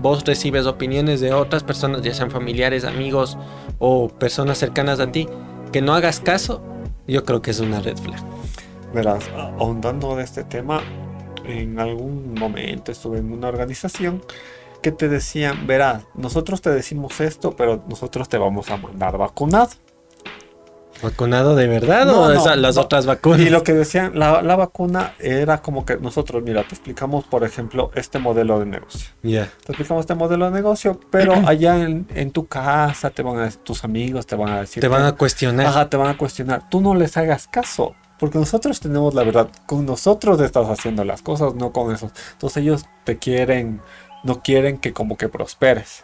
[0.00, 3.36] vos recibes opiniones de otras personas, ya sean familiares, amigos
[3.80, 5.26] o personas cercanas a ti,
[5.72, 6.62] que no hagas caso,
[7.08, 8.24] yo creo que es una red flag.
[8.94, 10.80] Verás, ahondando de este tema,
[11.46, 14.22] en algún momento estuve en una organización
[14.82, 19.70] que te decían, verás, nosotros te decimos esto, pero nosotros te vamos a mandar vacunado.
[21.02, 22.82] ¿Vacunado de verdad No, o no, esas- las no.
[22.82, 23.40] otras vacunas?
[23.40, 27.44] Y lo que decían, la, la vacuna era como que nosotros, mira, te explicamos, por
[27.44, 29.08] ejemplo, este modelo de negocio.
[29.22, 29.44] Ya.
[29.64, 33.44] Te explicamos este modelo de negocio, pero allá en, en tu casa te van a
[33.44, 35.66] decir, tus amigos te van a decir, Te van a cuestionar.
[35.66, 36.68] Ajá, te van a cuestionar.
[36.68, 37.94] Tú no les hagas caso.
[38.18, 39.48] Porque nosotros tenemos la verdad.
[39.66, 42.10] Con nosotros estás haciendo las cosas, no con esos.
[42.32, 43.80] Entonces ellos te quieren,
[44.24, 46.02] no quieren que como que prosperes.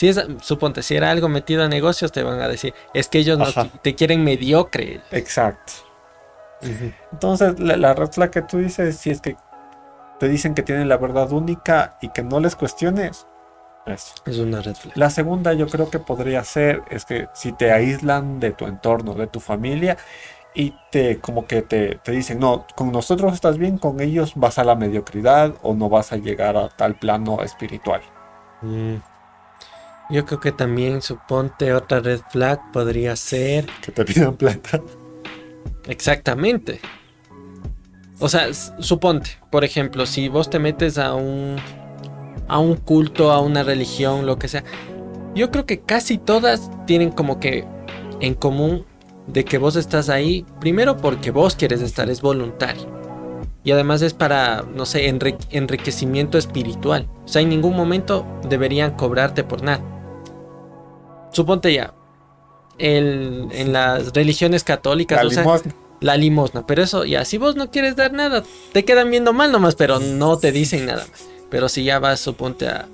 [0.00, 3.18] Si es, suponte, si era algo metido a negocios, te van a decir, es que
[3.18, 3.68] ellos no Ajá.
[3.82, 5.02] te quieren mediocre.
[5.10, 5.74] Exacto.
[7.12, 9.36] Entonces la, la red flag que tú dices, si es que
[10.18, 13.26] te dicen que tienen la verdad única y que no les cuestiones.
[13.84, 14.14] Eso.
[14.24, 14.96] Es una red flag.
[14.96, 19.12] La segunda yo creo que podría ser es que si te aíslan de tu entorno,
[19.12, 19.98] de tu familia
[20.54, 24.58] y te como que te, te dicen, no, con nosotros estás bien, con ellos vas
[24.58, 28.00] a la mediocridad o no vas a llegar a tal plano espiritual.
[28.62, 29.09] Mm.
[30.10, 34.80] Yo creo que también, suponte, otra red flag podría ser Que te pidan plata.
[35.86, 36.80] exactamente.
[38.18, 41.56] O sea, suponte, por ejemplo, si vos te metes a un
[42.48, 44.64] a un culto, a una religión, lo que sea,
[45.36, 47.64] yo creo que casi todas tienen como que
[48.20, 48.84] en común
[49.28, 52.88] de que vos estás ahí, primero porque vos quieres estar, es voluntario.
[53.62, 57.06] Y además es para, no sé, enri- enriquecimiento espiritual.
[57.24, 59.80] O sea, en ningún momento deberían cobrarte por nada.
[61.32, 61.94] Suponte ya,
[62.78, 65.74] el- en las religiones católicas, La o sea, limosna.
[66.00, 66.66] la limosna.
[66.66, 70.00] Pero eso, ya, si vos no quieres dar nada, te quedan viendo mal nomás, pero
[70.00, 71.24] no te dicen nada más.
[71.50, 72.88] Pero si ya vas, suponte, a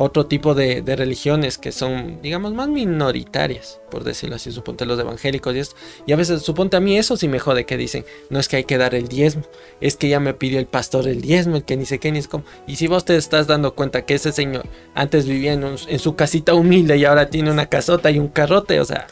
[0.00, 4.98] otro tipo de, de religiones que son, digamos, más minoritarias, por decirlo así, suponte los
[4.98, 5.76] evangélicos y esto.
[6.06, 8.56] Y a veces, suponte a mí eso sí me jode que dicen, no es que
[8.56, 9.42] hay que dar el diezmo,
[9.80, 12.18] es que ya me pidió el pastor el diezmo, el que ni sé qué ni
[12.18, 12.44] es como.
[12.66, 15.98] Y si vos te estás dando cuenta que ese señor antes vivía en, un- en
[15.98, 19.06] su casita humilde y ahora tiene una casota y un carrote, o sea,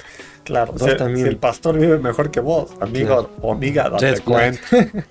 [0.45, 1.25] Claro, Vos si, también.
[1.27, 3.31] si el pastor vive mejor que vos, amigo Claro.
[3.43, 4.61] o amiga, date cuenta.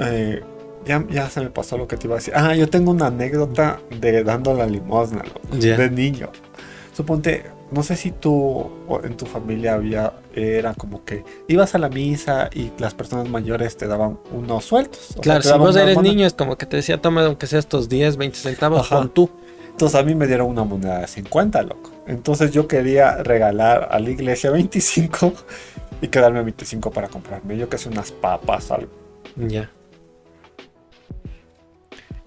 [0.00, 0.42] Eh,
[0.86, 2.34] ya, ya se me pasó lo que te iba a decir.
[2.36, 6.30] Ah, yo tengo una anécdota de dando la limosna loco, de niño.
[6.92, 8.70] Suponte, no sé si tú
[9.02, 13.76] en tu familia había, era como que ibas a la misa y las personas mayores
[13.76, 15.14] te daban unos sueltos.
[15.16, 16.12] o Claro, si vos eres moneda.
[16.14, 18.98] niño, es como que te decía, toma aunque sea estos 10, 20 centavos, Ajá.
[18.98, 19.30] con tú.
[19.70, 21.90] Entonces a mí me dieron una moneda de 50, loco.
[22.06, 25.32] Entonces yo quería regalar a la iglesia 25
[26.00, 28.92] y quedarme 25 para comprarme, yo que sé, unas papas, algo.
[29.34, 29.68] Ya.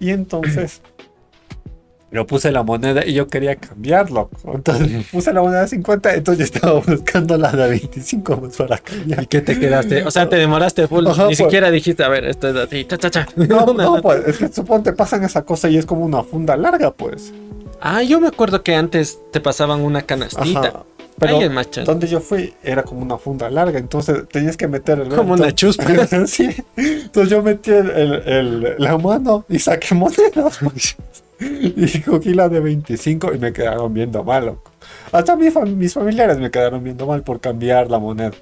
[0.00, 0.80] Y entonces
[2.10, 4.30] yo puse la moneda y yo quería cambiarlo.
[4.44, 8.78] Entonces puse la moneda de 50, entonces yo estaba buscando la de 25 más para
[8.78, 9.22] cambiar.
[9.22, 10.04] ¿Y qué te quedaste?
[10.04, 11.06] O sea, te demoraste full.
[11.06, 11.38] Ajá, Ni pues.
[11.38, 13.26] siquiera dijiste, a ver, esto es así, cha, cha, cha.
[13.36, 16.92] No, no, pues es que suponte pasan esa cosa y es como una funda larga,
[16.92, 17.32] pues.
[17.80, 20.60] Ah, yo me acuerdo que antes te pasaban una canastita.
[20.60, 20.84] Ajá.
[21.18, 21.38] Pero
[21.84, 25.54] donde yo fui era como una funda larga, entonces tenías que meter el Como una
[25.54, 25.84] chuspa.
[26.26, 26.48] sí.
[26.76, 30.58] Entonces yo metí el, el- el- la mano y saqué monedas.
[31.40, 34.70] y cogí la de 25 y me quedaron viendo mal, loco.
[35.12, 38.32] Hasta fam- mis familiares me quedaron viendo mal por cambiar la moneda.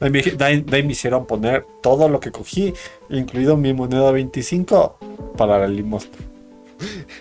[0.00, 2.72] De ahí, me- de ahí- de ahí me hicieron poner todo lo que cogí,
[3.10, 4.98] incluido mi moneda de 25,
[5.36, 6.16] para la limosna.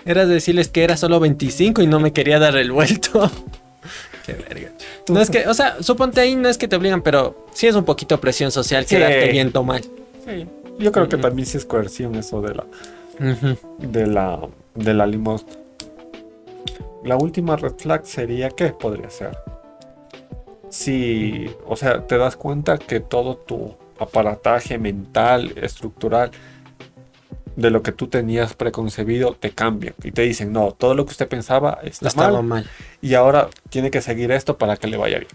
[0.06, 3.30] Era decirles que era solo 25 y no me quería dar el vuelto.
[4.26, 4.72] Qué verga.
[5.10, 7.76] No es que, o sea, suponte ahí no es que te obligan, pero sí es
[7.76, 8.96] un poquito presión social Sí.
[8.96, 9.82] quedarte viendo mal.
[10.26, 10.46] Sí.
[10.80, 12.66] Yo creo que también sí es coerción eso de la,
[13.80, 14.40] de la,
[14.76, 15.52] de la limosna.
[17.04, 19.38] La última red flag sería ¿qué podría ser?
[20.70, 26.32] Si, o sea, te das cuenta que todo tu aparataje mental, estructural,
[27.60, 31.12] de lo que tú tenías preconcebido, te cambia y te dicen, no, todo lo que
[31.12, 32.70] usted pensaba está Estaba mal mal.
[33.02, 35.32] y ahora tiene que seguir esto para que le vaya bien.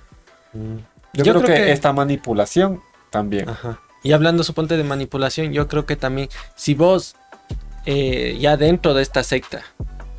[0.53, 0.79] Mm.
[1.23, 3.49] Yo, creo, que, esta manipulación también.
[3.49, 3.81] Ajá.
[4.03, 7.15] Y hablando, suponte, de manipulación, yo creo que también, si vos
[7.87, 9.63] eh, ya dentro de esta secta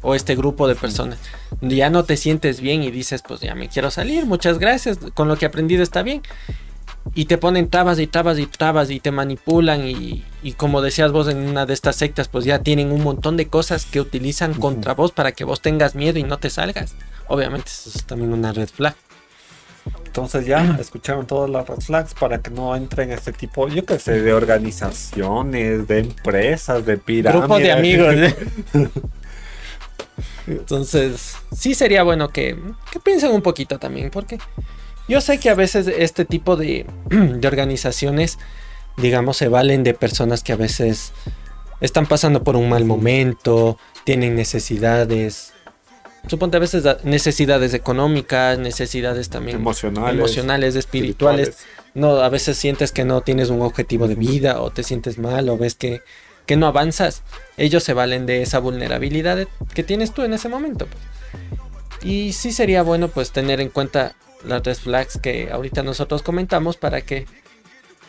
[0.02, 1.20] o este grupo de personas
[1.62, 5.28] ya no te sientes bien y dices, pues ya me quiero salir, muchas gracias, con
[5.28, 6.22] lo que he aprendido está bien.
[7.14, 11.12] Y te ponen trabas y trabas y trabas y te manipulan y, y como decías
[11.12, 14.54] vos en una de estas sectas, pues ya tienen un montón de cosas que utilizan
[14.54, 16.96] contra vos para que vos tengas miedo y no te salgas.
[17.28, 18.96] Obviamente eso es también una red flag.
[20.06, 24.00] Entonces ya escucharon todas las red flags para que no entren este tipo, yo qué
[24.00, 27.48] sé, de organizaciones, de empresas, de pirámides.
[27.48, 28.16] Grupo de amigos.
[28.16, 28.36] ¿eh?
[30.48, 32.58] Entonces, sí sería bueno que,
[32.92, 34.38] que piensen un poquito también, porque
[35.08, 38.38] yo sé que a veces este tipo de, de organizaciones,
[38.98, 41.12] digamos, se valen de personas que a veces
[41.82, 45.54] están pasando por un mal momento, tienen necesidades,
[46.28, 51.58] suponte a veces da- necesidades económicas, necesidades también emocionales, emocionales, espirituales.
[51.94, 55.48] No, a veces sientes que no tienes un objetivo de vida o te sientes mal
[55.50, 56.02] o ves que,
[56.46, 57.22] que no avanzas.
[57.58, 60.88] Ellos se valen de esa vulnerabilidad que tienes tú en ese momento.
[60.88, 62.04] pues.
[62.04, 64.14] Y sí sería bueno pues tener en cuenta
[64.46, 67.26] las red flags que ahorita nosotros comentamos para que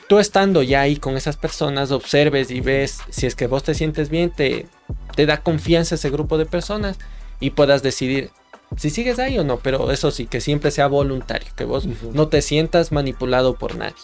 [0.08, 3.74] tú estando ya ahí con esas personas observes y ves si es que vos te
[3.74, 4.66] sientes bien, te,
[5.14, 6.98] te da confianza ese grupo de personas
[7.40, 8.30] y puedas decidir
[8.76, 12.28] si sigues ahí o no, pero eso sí, que siempre sea voluntario, que vos no
[12.28, 13.94] te sientas manipulado por nadie.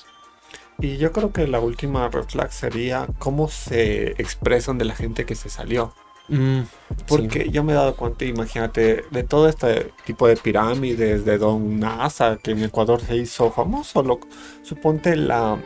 [0.79, 5.27] Y yo creo que la última red flag sería cómo se expresan de la gente
[5.27, 5.95] que se salió.
[6.33, 6.63] Mm,
[7.07, 11.79] Porque yo me he dado cuenta, imagínate, de todo este tipo de pirámides, de Don
[11.79, 14.29] NASA, que en Ecuador se hizo famoso, loco.
[14.63, 15.59] Suponte la,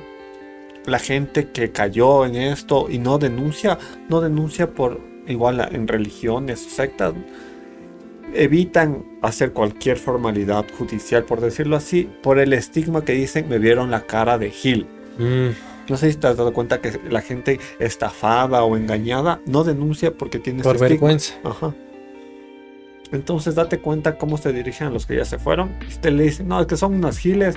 [0.87, 6.61] la gente que cayó en esto y no denuncia, no denuncia por igual en religiones
[6.61, 7.15] sectas.
[8.35, 13.91] Evitan hacer cualquier formalidad judicial, por decirlo así, por el estigma que dicen me vieron
[13.93, 14.89] la cara de Gil.
[15.17, 15.51] Mm,
[15.89, 20.13] No sé si te has dado cuenta que la gente estafada o engañada no denuncia
[20.13, 21.35] porque tiene por vergüenza.
[21.45, 21.75] Ajá.
[23.13, 25.77] Entonces date cuenta cómo se dirigen a los que ya se fueron.
[25.89, 27.55] Si te le dicen, no, es que son unas giles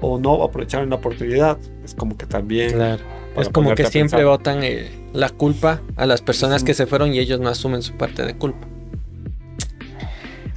[0.00, 2.72] o no aprovecharon la oportunidad, es como que también.
[2.72, 3.02] Claro.
[3.36, 4.24] Es como que siempre pensar.
[4.24, 7.92] botan eh, la culpa a las personas que se fueron y ellos no asumen su
[7.94, 8.66] parte de culpa.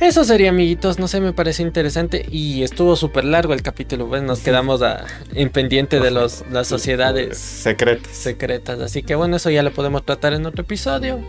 [0.02, 0.97] Eso sería, amiguitos.
[0.99, 2.26] No sé, me parece interesante.
[2.32, 4.08] Y estuvo súper largo el capítulo.
[4.08, 8.12] Pues nos quedamos a- en pendiente de los, las sociedades secretas.
[8.12, 8.80] secretas.
[8.80, 11.20] Así que bueno, eso ya lo podemos tratar en otro episodio.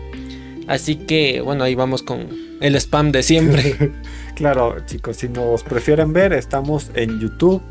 [0.67, 2.27] Así que bueno, ahí vamos con
[2.61, 3.91] el spam de siempre.
[4.33, 7.61] Claro, chicos, si nos prefieren ver, estamos en YouTube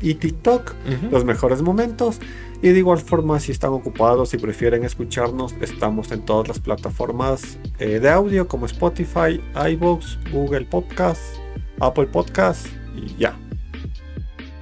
[0.00, 0.72] y TikTok,
[1.10, 2.20] los mejores momentos.
[2.60, 7.58] Y de igual forma, si están ocupados y prefieren escucharnos, estamos en todas las plataformas
[7.78, 11.22] eh, de audio como Spotify, iVoox, Google Podcast,
[11.80, 13.36] Apple Podcast y ya.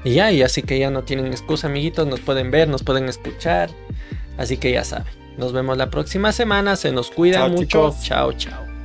[0.05, 2.07] Y ya, y así que ya no tienen excusa, amiguitos.
[2.07, 3.71] Nos pueden ver, nos pueden escuchar.
[4.37, 5.07] Así que ya saben.
[5.39, 6.77] Nos vemos la próxima semana.
[6.77, 7.63] Se nos cuida Chao, mucho.
[7.65, 8.03] chicos.
[8.03, 8.76] Chao, chao.